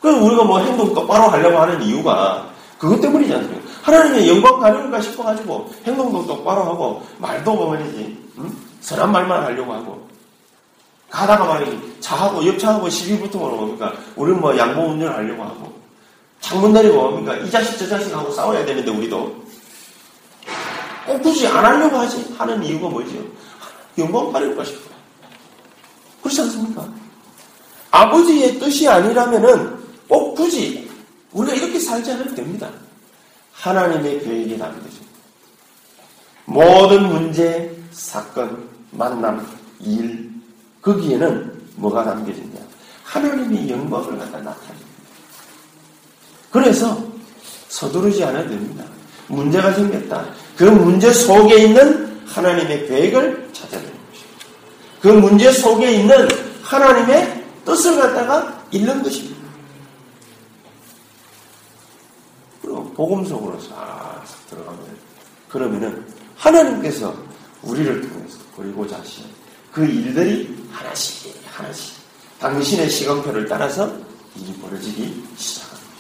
그래서 0.01 0.21
우리가 0.21 0.45
뭐 0.45 0.59
행동 0.59 0.93
똑바로 0.93 1.29
하려고 1.29 1.59
하는 1.59 1.81
이유가 1.83 2.49
그것 2.79 3.01
때문이지 3.01 3.33
않습니까? 3.33 3.71
하나님의 3.83 4.29
영광 4.29 4.59
가려울까 4.59 5.01
싶어가지고 5.01 5.71
행동도 5.87 6.27
똑바로 6.27 6.65
하고 6.65 7.03
말도 7.19 7.55
뭐 7.55 7.71
말이지 7.71 8.19
응? 8.39 8.57
선한 8.81 9.13
말만 9.13 9.45
하려고 9.45 9.73
하고 9.73 10.09
가다가 11.11 11.45
말이지 11.45 11.99
차하고 12.01 12.45
옆차하고 12.47 12.89
시비 12.89 13.19
붙으면 13.21 13.57
뭡니까? 13.57 13.93
우리는 14.17 14.41
뭐 14.41 14.57
양보 14.57 14.83
운전하려고 14.83 15.43
하고 15.43 15.73
창문 16.41 16.73
내리고 16.73 17.11
뭡니까? 17.11 17.37
이 17.37 17.51
자식 17.51 17.79
저 17.79 17.87
자식하고 17.87 18.33
싸워야 18.33 18.65
되는데 18.65 18.91
우리도 18.91 19.19
꼭 19.19 19.50
굳이 21.18 21.46
안 21.46 21.64
하려고 21.64 21.96
하지 21.96 22.35
하는 22.38 22.62
이유가 22.62 22.88
뭐죠? 22.88 23.12
영광 23.99 24.33
가려울까 24.33 24.64
싶어 24.64 24.90
그렇지 26.23 26.40
않습니까? 26.42 26.88
아버지의 27.90 28.59
뜻이 28.59 28.88
아니라면은 28.88 29.79
꼭 30.09 30.35
굳이 30.35 30.88
우리가 31.33 31.57
이렇게 31.57 31.79
살지 31.79 32.12
않아도 32.12 32.35
됩니다. 32.35 32.70
하나님의 33.53 34.20
계획이 34.20 34.59
담겨져. 34.59 34.96
모든 36.44 37.09
문제, 37.09 37.77
사건, 37.92 38.68
만남, 38.90 39.46
일, 39.81 40.31
거기에는 40.83 41.61
뭐가 41.77 42.05
담겨졌냐? 42.05 42.59
하나님의 43.05 43.70
영광을 43.70 44.18
갖다 44.18 44.38
나타냅니다. 44.38 44.90
그래서 46.51 46.99
서두르지 47.68 48.25
않아도 48.25 48.51
됩니다. 48.51 48.85
문제가 49.29 49.73
생겼다. 49.73 50.27
그 50.61 50.64
문제 50.64 51.11
속에 51.11 51.64
있는 51.64 52.20
하나님의 52.27 52.87
계획을 52.87 53.49
찾아내는 53.51 53.94
것입니다. 54.11 54.46
그 55.01 55.09
문제 55.09 55.51
속에 55.51 55.90
있는 55.90 56.29
하나님의 56.62 57.44
뜻을 57.64 57.96
갖다가 57.96 58.62
읽는 58.70 59.03
것입니다. 59.03 59.40
그리고 62.61 62.92
복음 62.92 63.25
속으로 63.25 63.59
싹 63.59 64.23
들어가면 64.51 64.99
그러면은 65.49 66.07
하나님께서 66.37 67.16
우리를 67.62 68.03
통해서 68.03 68.38
그리고자 68.55 68.99
하신 68.99 69.25
그 69.73 69.87
일들이 69.87 70.55
하나씩 70.70 71.40
하나씩 71.51 71.94
당신의 72.38 72.90
시간표를 72.90 73.49
따라서 73.49 73.90
일이 74.37 74.53
벌어지기 74.61 75.25
시작합니다. 75.38 75.90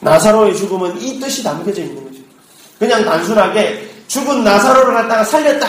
나사로의 0.00 0.56
죽음은 0.56 1.02
이 1.02 1.20
뜻이 1.20 1.42
담겨져 1.42 1.82
있는 1.82 2.02
거죠. 2.02 2.23
그냥 2.84 3.02
단순하게 3.02 3.90
죽은 4.08 4.44
나사로를 4.44 4.92
갖다가 4.92 5.24
살렸다. 5.24 5.66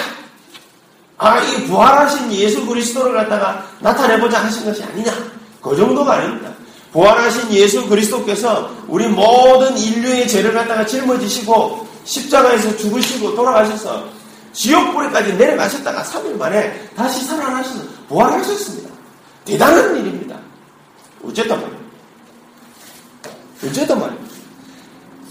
아, 1.18 1.40
이 1.40 1.66
부활하신 1.66 2.32
예수 2.34 2.66
그리스도를 2.66 3.14
갖다가 3.14 3.66
나타내보자 3.80 4.44
하신 4.44 4.66
것이 4.66 4.84
아니냐. 4.84 5.14
그 5.62 5.76
정도가 5.78 6.16
아닙니다. 6.16 6.52
부활하신 6.92 7.54
예수 7.54 7.88
그리스도께서 7.88 8.70
우리 8.88 9.08
모든 9.08 9.78
인류의 9.78 10.28
죄를 10.28 10.54
갖다가 10.54 10.86
짊어지시고 10.86 11.88
십자가에서 12.04 12.76
죽으시고 12.78 13.34
돌아가셔서 13.34 14.10
지옥불에까지 14.52 15.34
내려가셨다가 15.36 16.04
3일 16.04 16.38
만에 16.38 16.90
다시 16.96 17.26
살아나셔서 17.26 17.82
부활하셨습니다. 18.10 18.90
대단한 19.46 19.98
일입니다. 19.98 20.38
어쨌단 21.24 21.62
말이에요. 21.62 21.86
어쨌단 23.66 24.00
말이에요. 24.00 24.35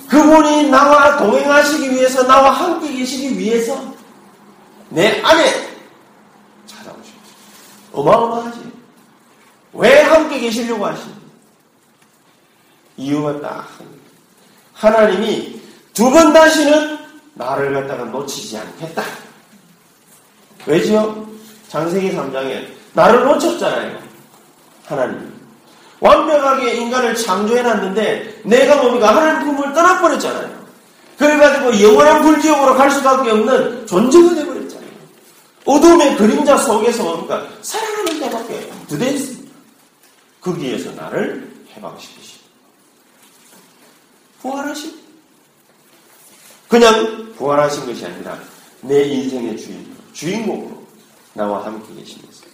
그분이 0.08 0.70
나와 0.70 1.16
동행하시기 1.16 1.90
위해서, 1.92 2.22
나와 2.26 2.50
함께 2.50 2.92
계시기 2.92 3.38
위해서 3.38 3.94
내 4.90 5.20
안에 5.22 5.44
찾아오십니다. 6.66 7.24
어마어마하지. 7.92 8.72
왜 9.72 10.02
함께 10.02 10.38
계시려고 10.40 10.86
하십니까? 10.86 11.20
이유가 12.96 13.40
딱 13.40 13.68
하나님이 14.74 15.60
두 15.94 16.10
번 16.10 16.32
다시는 16.32 16.98
나를 17.34 17.72
갖다가 17.74 18.04
놓치지 18.04 18.56
않겠다. 18.58 19.02
왜지요? 20.66 21.26
장세기 21.68 22.12
3장에 22.12 22.68
나를 22.92 23.24
놓쳤잖아요. 23.24 23.98
하나님. 24.86 25.33
완벽하게 26.04 26.74
인간을 26.74 27.14
창조해놨는데 27.16 28.42
내가 28.44 28.82
뭡니까? 28.82 29.16
하나님 29.16 29.46
품을 29.46 29.72
떠나버렸잖아요. 29.72 30.64
그래가지고 31.16 31.80
영원한 31.80 32.22
불지옥으로 32.22 32.74
갈 32.74 32.90
수밖에 32.90 33.30
없는 33.30 33.86
존재가 33.86 34.34
되어버렸잖아요. 34.34 34.90
어둠의 35.64 36.16
그림자 36.16 36.58
속에서 36.58 37.02
뭡니까? 37.04 37.46
사랑하는 37.62 38.20
자밖에 38.20 38.70
두대 38.86 39.10
있습니다. 39.12 39.54
거기에서 40.42 40.92
나를 40.92 41.50
해방시키시 41.74 42.40
부활하신 44.42 44.94
그냥 46.68 47.32
부활하신 47.38 47.86
것이 47.86 48.04
아니라 48.04 48.38
내 48.82 49.04
인생의 49.04 49.56
주인, 49.56 49.96
주인공으로 50.12 50.82
나와 51.32 51.64
함께 51.64 51.94
계시면서 51.94 52.44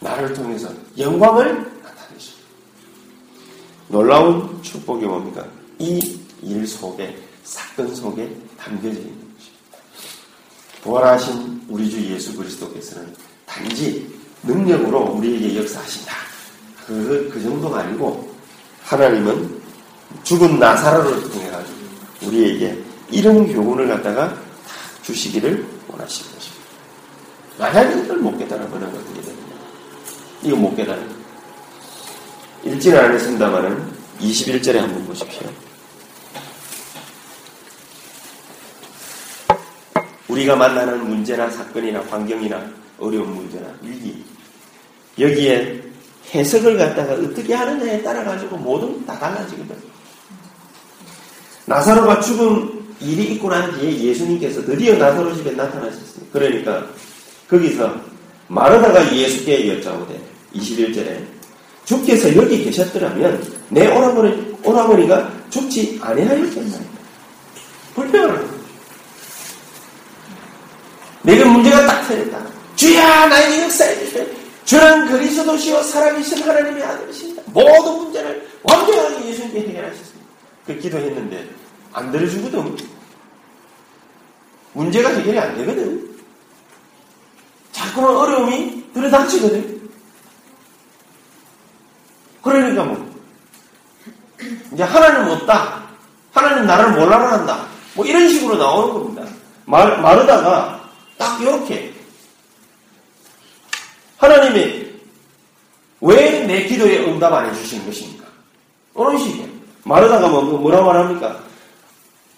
나를 0.00 0.34
통해서 0.34 0.68
영광을. 0.98 1.71
놀라운 3.92 4.60
축복이 4.62 5.06
뭡니까? 5.06 5.46
이 5.78 6.22
일 6.42 6.66
속에, 6.66 7.16
사건 7.44 7.94
속에 7.94 8.28
담겨져 8.58 8.98
있는 8.98 9.14
것입니다. 9.14 9.78
부활하신 10.82 11.62
우리 11.68 11.88
주 11.88 12.04
예수 12.12 12.36
그리스도께서는 12.36 13.14
단지 13.46 14.12
능력으로 14.42 15.12
우리에게 15.12 15.60
역사하신다. 15.60 16.12
그, 16.86 17.30
그 17.32 17.40
정도가 17.40 17.80
아니고, 17.80 18.34
하나님은 18.82 19.62
죽은 20.24 20.58
나사로를 20.58 21.30
통해 21.30 21.48
가지고 21.48 21.78
우리에게 22.24 22.82
이런 23.10 23.46
교훈을 23.52 23.86
갖다가 23.88 24.36
주시기를 25.02 25.64
원하시는 25.88 26.32
것입니다. 26.32 26.62
만약 27.58 27.82
이걸 28.04 28.18
못 28.18 28.36
깨달으면 28.36 28.82
어떻게 28.82 29.20
됩니까? 29.20 29.56
이거 30.42 30.56
못 30.56 30.74
깨달으면. 30.74 31.21
읽지는 32.64 32.98
않았습니다만은 32.98 33.92
21절에 34.20 34.76
한번 34.76 35.04
보십시오. 35.06 35.50
우리가 40.28 40.56
만나는 40.56 41.08
문제나 41.08 41.50
사건이나 41.50 42.00
환경이나 42.08 42.70
어려운 42.98 43.34
문제나 43.34 43.68
위기 43.82 44.24
여기에 45.18 45.82
해석을 46.34 46.78
갖다가 46.78 47.14
어떻게 47.14 47.52
하느냐에 47.52 48.02
따라 48.02 48.24
가지고 48.24 48.56
모든 48.56 49.04
다 49.04 49.18
달라지거든. 49.18 49.76
나사로가 51.66 52.20
죽은 52.20 52.82
일이 53.00 53.34
있고 53.34 53.50
난 53.50 53.78
뒤에 53.78 54.04
예수님께서 54.04 54.64
드디어 54.64 54.96
나사로 54.96 55.34
집에 55.34 55.50
나타나셨습니다. 55.50 56.32
그러니까 56.32 56.86
거기서 57.48 57.94
마르다가 58.46 59.14
예수께 59.14 59.68
여짜오되 59.68 60.18
21절에 60.54 61.41
주께서 61.84 62.34
여기 62.36 62.64
계셨더라면 62.64 63.42
내 63.70 63.86
오라버니, 63.88 64.58
오라버니가 64.64 65.32
죽지 65.50 65.98
아니하였겠나요? 66.02 66.84
불평하는 67.94 68.40
거죠. 68.40 68.62
내가 71.22 71.48
문제가 71.50 71.86
딱 71.86 72.06
터졌다. 72.08 72.38
주야 72.76 73.26
나에게 73.26 73.62
역사해 73.62 73.98
주시오. 73.98 74.26
주는 74.64 75.06
그리스도시요 75.08 75.82
살아계신 75.82 76.42
하나님의 76.42 76.82
아들이십니다. 76.82 77.42
모든 77.46 77.96
문제를 77.98 78.48
완전하게 78.62 79.28
예수님께 79.28 79.60
해결하셨습니다. 79.60 80.26
그 80.66 80.78
기도했는데 80.78 81.48
안 81.92 82.10
들어주거든. 82.10 82.76
문제가 84.72 85.10
해결이 85.10 85.38
안 85.38 85.56
되거든. 85.58 86.16
자꾸만 87.72 88.16
어려움이 88.16 88.84
들어닥치거든. 88.94 89.81
그러니까 92.42 92.84
뭐 92.84 93.12
이제 94.72 94.82
하나님 94.82 95.30
없다. 95.30 95.82
하나님 96.32 96.66
나를 96.66 96.92
몰라라 96.92 97.32
한다. 97.32 97.66
뭐 97.94 98.04
이런 98.06 98.28
식으로 98.28 98.56
나오는 98.56 98.92
겁니다. 98.94 99.22
말, 99.64 100.00
마르다가 100.00 100.88
딱 101.18 101.40
이렇게 101.40 101.92
하나님이 104.18 104.92
왜 106.00 106.32
내 106.46 106.64
기도에 106.66 106.98
응답 107.06 107.32
안 107.32 107.48
해주시는 107.48 107.86
것입니까? 107.86 108.26
그런 108.94 109.16
식이에요. 109.18 109.48
마르다가 109.84 110.28
뭐, 110.28 110.42
뭐라 110.42 110.82
말합니까? 110.82 111.40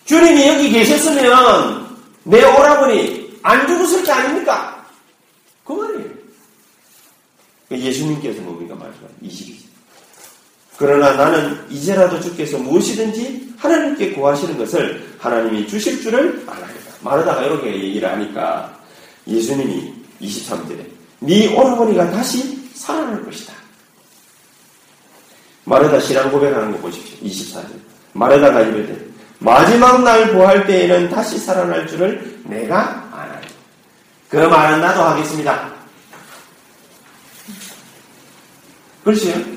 주님이 0.04 0.46
여기 0.46 0.70
계셨으면 0.70 1.96
내 2.24 2.44
오라버니 2.44 3.38
안 3.42 3.66
죽었을 3.66 4.04
게 4.04 4.12
아닙니까? 4.12 4.86
그 5.64 5.72
말이에요. 5.72 6.10
예수님께서 7.72 8.40
뭡니까? 8.42 8.74
말씀 8.76 9.00
20이 9.22 9.63
그러나 10.76 11.12
나는 11.14 11.58
이제라도 11.70 12.20
주께서 12.20 12.58
무엇이든지 12.58 13.54
하나님께 13.58 14.12
구하시는 14.12 14.58
것을 14.58 15.14
하나님이 15.18 15.68
주실 15.68 16.02
줄을 16.02 16.42
알아야다. 16.46 16.74
마르다가 17.00 17.42
이렇게 17.42 17.72
얘기를 17.72 18.10
하니까 18.10 18.78
예수님이 19.26 19.94
23절에 20.20 20.86
네 21.20 21.54
오라버니가 21.54 22.10
다시 22.10 22.70
살아날 22.74 23.24
것이다. 23.24 23.52
마르다 25.64 26.00
신앙 26.00 26.30
고백하는 26.30 26.72
거 26.72 26.78
보십시오. 26.78 27.16
24절. 27.26 27.66
마르다가 28.12 28.60
이르되 28.60 29.06
마지막 29.38 30.02
날 30.02 30.32
부활 30.32 30.66
때에는 30.66 31.10
다시 31.10 31.38
살아날 31.38 31.86
줄을 31.86 32.40
내가 32.44 33.08
아나니. 33.12 33.46
그 34.28 34.36
말은 34.36 34.80
나도 34.80 35.02
하겠습니다. 35.02 35.72
그렇지요? 39.04 39.53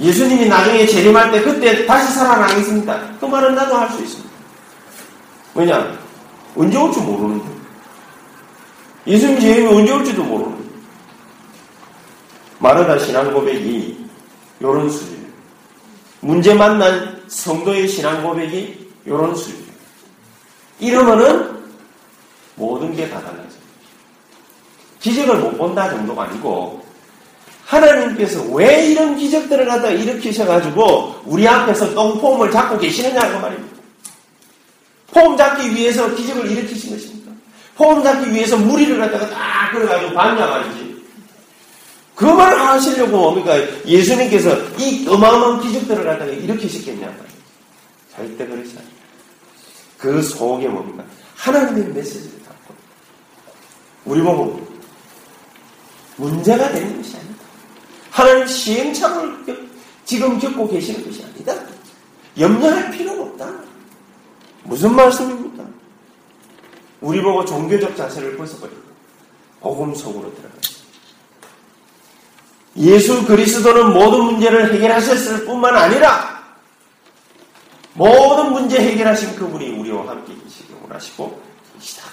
예수님이 0.00 0.46
나중에 0.48 0.86
재림할 0.86 1.30
때 1.30 1.42
그때 1.42 1.84
다시 1.86 2.12
살아나겠습니다. 2.14 3.18
그 3.20 3.26
말은 3.26 3.54
나도 3.54 3.76
할 3.76 3.90
수 3.90 4.02
있습니다. 4.02 4.30
왜냐? 5.54 5.98
언제 6.56 6.78
올지 6.78 7.00
모르는데. 7.00 7.44
예수님 9.06 9.40
재림이 9.40 9.66
언제 9.74 9.92
올지도 9.92 10.24
모르는데. 10.24 10.64
마르다 12.58 12.98
신앙 12.98 13.32
고백이 13.32 14.06
요런 14.62 14.90
수준. 14.90 15.32
문제 16.20 16.54
만난 16.54 17.22
성도의 17.28 17.88
신앙 17.88 18.22
고백이 18.22 18.90
요런 19.06 19.34
수준. 19.34 19.64
이러면은 20.78 21.58
모든 22.56 22.94
게 22.94 23.08
다 23.10 23.20
달라져요. 23.20 23.60
기적을 25.00 25.36
못 25.36 25.56
본다 25.56 25.88
정도가 25.90 26.24
아니고 26.24 26.84
하나님께서 27.70 28.42
왜 28.52 28.88
이런 28.88 29.16
기적들을 29.16 29.64
갖다 29.64 29.90
일으키셔가지고 29.90 31.22
우리 31.24 31.46
앞에서 31.46 31.94
똥폼을 31.94 32.50
잡고 32.50 32.78
계시느냐고 32.78 33.38
말입니다. 33.38 33.76
폼 35.12 35.36
잡기 35.36 35.74
위해서 35.74 36.12
기적을 36.14 36.50
일으키신 36.50 36.90
것입니다. 36.90 37.32
폼 37.76 38.02
잡기 38.02 38.32
위해서 38.32 38.56
무리를 38.56 38.98
갖다가 38.98 39.30
딱 39.30 39.72
끌어가지고 39.72 40.14
봤냐 40.14 40.46
말이지. 40.46 41.00
그 42.16 42.24
말을 42.24 42.60
하시려고 42.60 43.16
뭡니까? 43.16 43.56
예수님께서 43.86 44.56
이 44.76 45.06
어마어마한 45.08 45.60
기적들을 45.60 46.04
갖다가 46.04 46.30
일으키셨겠냐 46.30 47.06
말이에요. 47.06 47.30
절대 48.14 48.46
그렇지 48.46 48.72
않아요. 48.76 48.90
그 49.96 50.22
속에 50.22 50.66
뭡니까? 50.66 51.04
하나님의 51.36 51.94
메시지를 51.94 52.42
담고 52.42 52.74
우리 54.06 54.20
보고 54.22 54.68
문제가 56.16 56.70
되는 56.72 56.96
것이 56.96 57.16
아니다. 57.16 57.39
하나님 58.10 58.46
시행착오를 58.46 59.70
지금 60.04 60.38
겪고 60.38 60.68
계시는 60.68 61.04
것이 61.04 61.22
아니다. 61.22 61.54
염려할 62.38 62.90
필요가 62.90 63.22
없다. 63.22 63.52
무슨 64.64 64.94
말씀입니까? 64.94 65.64
우리 67.00 67.22
보고 67.22 67.44
종교적 67.44 67.96
자세를 67.96 68.36
벗어버리고 68.36 68.80
복음 69.60 69.94
속으로 69.94 70.34
들어가. 70.34 70.54
예수 72.76 73.24
그리스도는 73.26 73.92
모든 73.92 74.24
문제를 74.24 74.74
해결하셨을 74.74 75.44
뿐만 75.44 75.76
아니라 75.76 76.40
모든 77.94 78.52
문제 78.52 78.78
해결하신 78.78 79.36
그분이 79.36 79.70
우리와 79.70 80.08
함께 80.08 80.34
계시기 80.44 80.74
원하시고 80.82 81.42
계시다. 81.78 82.04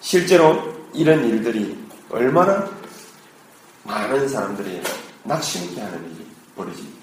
실제로 0.00 0.74
이런 0.94 1.24
일들이 1.28 1.78
얼마나 2.10 2.66
많은 3.88 4.28
사람들이 4.28 4.82
낙심케 5.24 5.80
하는 5.80 6.04
일이 6.14 6.26
벌어집니다. 6.54 6.98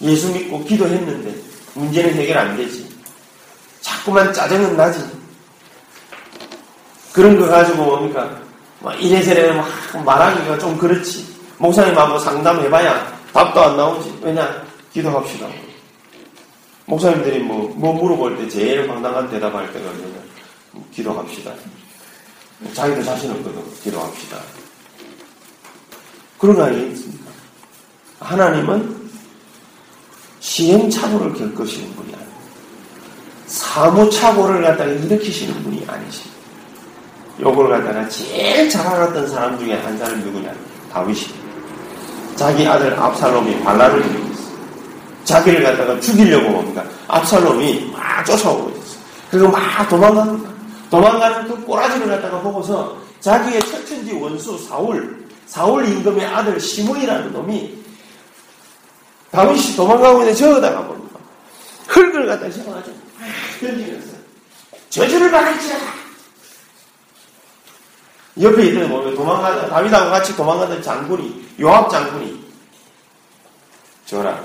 예수 0.00 0.32
믿고 0.32 0.64
기도했는데 0.64 1.38
문제는 1.74 2.14
해결 2.14 2.38
안 2.38 2.56
되지. 2.56 2.88
자꾸만 3.82 4.32
짜증은 4.32 4.76
나지. 4.76 5.04
그런 7.12 7.38
거 7.38 7.46
가지고 7.46 7.84
뭡니까? 7.84 8.40
뭐 8.80 8.92
이래저래 8.94 9.52
막 9.52 9.68
말하기가 10.04 10.58
좀 10.58 10.76
그렇지. 10.76 11.34
목사님하고 11.58 12.18
상담해봐야 12.18 13.14
답도 13.32 13.60
안 13.60 13.76
나오지. 13.76 14.18
왜냐? 14.22 14.64
기도합시다. 14.92 15.46
목사님들이 16.86 17.40
뭐, 17.40 17.68
뭐 17.76 17.92
물어볼 17.94 18.38
때 18.38 18.48
제일 18.48 18.90
황당한 18.90 19.30
대답할 19.30 19.72
때가 19.72 19.90
뭐냐? 19.90 20.84
기도합시다. 20.92 21.52
자기도 22.72 23.02
자신 23.02 23.30
없거든. 23.30 23.62
기도합시다. 23.82 24.38
그런 26.44 26.56
거 26.56 26.64
아니겠습니까? 26.64 27.30
하나님은 28.20 28.94
시행착오를 30.40 31.32
겪으시는 31.32 31.94
분이 31.96 32.12
아니에요. 32.12 32.30
사무착오를 33.46 34.60
갖다가 34.60 34.90
일으키시는 34.90 35.62
분이 35.62 35.86
아니십니다. 35.86 36.36
요걸 37.40 37.70
갖다가 37.70 38.06
제일 38.10 38.68
잘 38.68 38.86
알았던 38.86 39.26
사람 39.26 39.58
중에 39.58 39.72
한 39.72 39.96
사람이 39.96 40.22
누구냐? 40.22 40.52
다윗입니다. 40.92 41.44
자기 42.36 42.66
아들 42.66 42.92
압살롬이 42.92 43.60
반란을 43.64 44.00
일으켰어요. 44.00 44.54
자기를 45.24 45.62
갖다가 45.62 45.98
죽이려고 45.98 46.50
뭡니까? 46.50 46.84
압살롬이 47.08 47.90
막 47.90 48.22
쫓아오고 48.26 48.68
있었어요. 48.68 49.02
그리고 49.30 49.48
막 49.48 49.88
도망갑니다. 49.88 50.50
도망가는 50.90 51.48
그 51.48 51.64
꼬라지를 51.64 52.06
갖다가 52.06 52.38
보고서 52.42 52.98
자기의 53.20 53.60
철천지 53.60 54.12
원수 54.12 54.58
사울, 54.58 55.23
사울 55.54 55.86
임금의 55.88 56.26
아들 56.26 56.58
시므이라는 56.58 57.32
놈이 57.32 57.78
다윗이 59.30 59.76
도망가고 59.76 60.18
있는데 60.22 60.36
저어다가 60.36 60.84
봅니다. 60.84 61.20
흙을 61.86 62.26
갖다 62.26 62.50
집어가지고 62.50 62.96
던지면서 63.60 64.16
저주를 64.90 65.30
받을지라 65.30 65.78
옆에 68.40 68.66
있던 68.66 68.88
보면 68.88 69.14
도망가던 69.14 69.70
다윗하고 69.70 70.10
같이 70.10 70.34
도망가던 70.34 70.82
장군이 70.82 71.46
요압 71.60 71.88
장군이 71.88 72.44
저라 74.06 74.42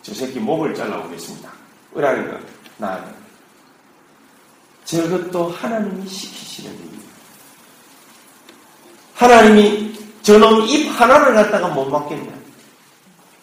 저 0.00 0.14
새끼 0.14 0.40
목을 0.40 0.74
잘라오겠습니다. 0.74 1.52
으라니까 1.94 2.38
나 2.78 3.04
저것도 4.86 5.50
하나님이 5.50 6.08
시키시는 6.08 6.74
일입니다. 6.78 7.04
하나님이 9.16 9.95
저놈 10.26 10.66
입 10.66 10.88
하나를 10.88 11.34
갖다가 11.34 11.68
못 11.68 11.84
막겠냐? 11.88 12.32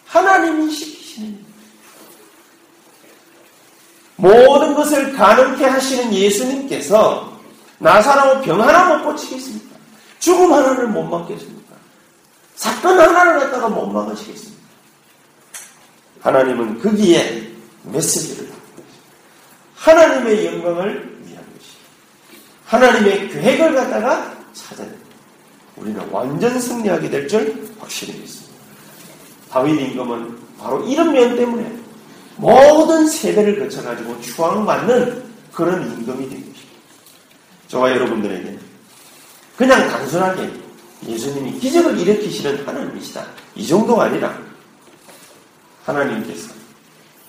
하나님이 0.04 0.70
시키시는 0.70 1.28
일. 1.30 1.44
모든 4.16 4.74
것을 4.74 5.14
가능케 5.14 5.64
하시는 5.64 6.12
예수님께서 6.12 7.40
나사라고 7.78 8.42
병 8.42 8.60
하나 8.60 8.84
못 8.84 9.02
고치겠습니까? 9.02 9.76
죽음 10.18 10.52
하나를 10.52 10.88
못 10.88 11.04
막겠습니까? 11.04 11.74
사건 12.54 13.00
하나를 13.00 13.40
갖다가 13.40 13.66
못 13.66 13.86
막으시겠습니까? 13.86 14.62
하나님은 16.20 16.82
거기에 16.82 17.50
메시지를 17.84 18.52
하나님의 19.76 20.46
영광을 20.46 21.18
위한 21.24 21.42
것이 21.54 21.70
하나님의 22.66 23.30
계획을 23.30 23.74
갖다가 23.74 24.34
됩니다. 24.76 25.03
우리는 25.76 26.00
완전 26.10 26.60
승리하게 26.60 27.10
될 27.10 27.28
줄 27.28 27.68
확실히 27.78 28.18
믿습니다. 28.18 28.54
다윗 29.50 29.80
임금은 29.80 30.38
바로 30.58 30.82
이런 30.86 31.12
면 31.12 31.36
때문에 31.36 31.76
모든 32.36 33.06
세대를 33.06 33.58
거쳐가지고 33.60 34.20
추앙받는 34.20 35.24
그런 35.52 35.82
임금이 35.82 36.28
된 36.28 36.38
것입니다. 36.40 36.60
저와 37.68 37.90
여러분들에게 37.90 38.58
그냥 39.56 39.88
단순하게 39.88 40.50
예수님이 41.06 41.58
기적을 41.58 41.98
일으키시는 41.98 42.66
하나님이시다. 42.66 43.26
이 43.54 43.66
정도가 43.66 44.04
아니라 44.04 44.36
하나님께서 45.84 46.50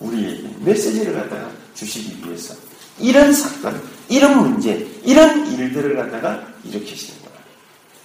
우리에게 0.00 0.48
메시지를 0.60 1.14
갖다가 1.14 1.50
주시기 1.74 2.26
위해서 2.26 2.54
이런 2.98 3.32
사건, 3.32 3.80
이런 4.08 4.38
문제, 4.40 4.86
이런 5.04 5.46
일들을 5.52 5.94
갖다가 5.96 6.46
일으키시는. 6.64 7.15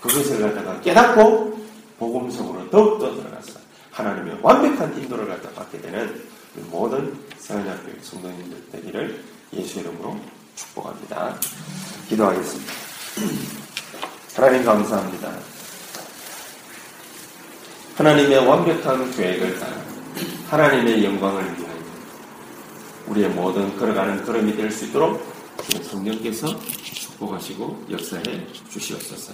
그것을 0.02 0.42
갖다가 0.42 0.80
깨닫고 0.82 1.60
복음 2.00 2.30
속으로 2.32 2.70
더욱더 2.70 3.14
들어가서 3.16 3.60
하나님의 3.92 4.40
완벽한 4.42 4.98
인도를 4.98 5.28
갖다 5.28 5.50
받게 5.52 5.80
되는 5.80 6.22
모든 6.72 7.18
세원학교 7.38 7.92
성도님들 8.02 8.70
되기를 8.72 9.24
예수 9.54 9.80
이름으로 9.80 10.18
축복합니다. 10.56 11.38
기도하겠습니다. 12.10 12.74
하나님 14.36 14.66
감사합니다. 14.66 15.32
하나님의 17.96 18.48
완벽한 18.48 19.12
계획을 19.12 19.60
따라 19.60 19.74
하나님의 20.50 21.04
영광을 21.06 21.44
위하여 21.44 21.82
우리의 23.08 23.30
모든 23.30 23.78
걸어가는 23.78 24.26
걸음이 24.26 24.56
될 24.56 24.72
수 24.72 24.86
있도록 24.86 25.22
성령께서 25.84 26.48
축복하시고 26.84 27.86
역사해 27.92 28.24
주시옵소서. 28.72 29.34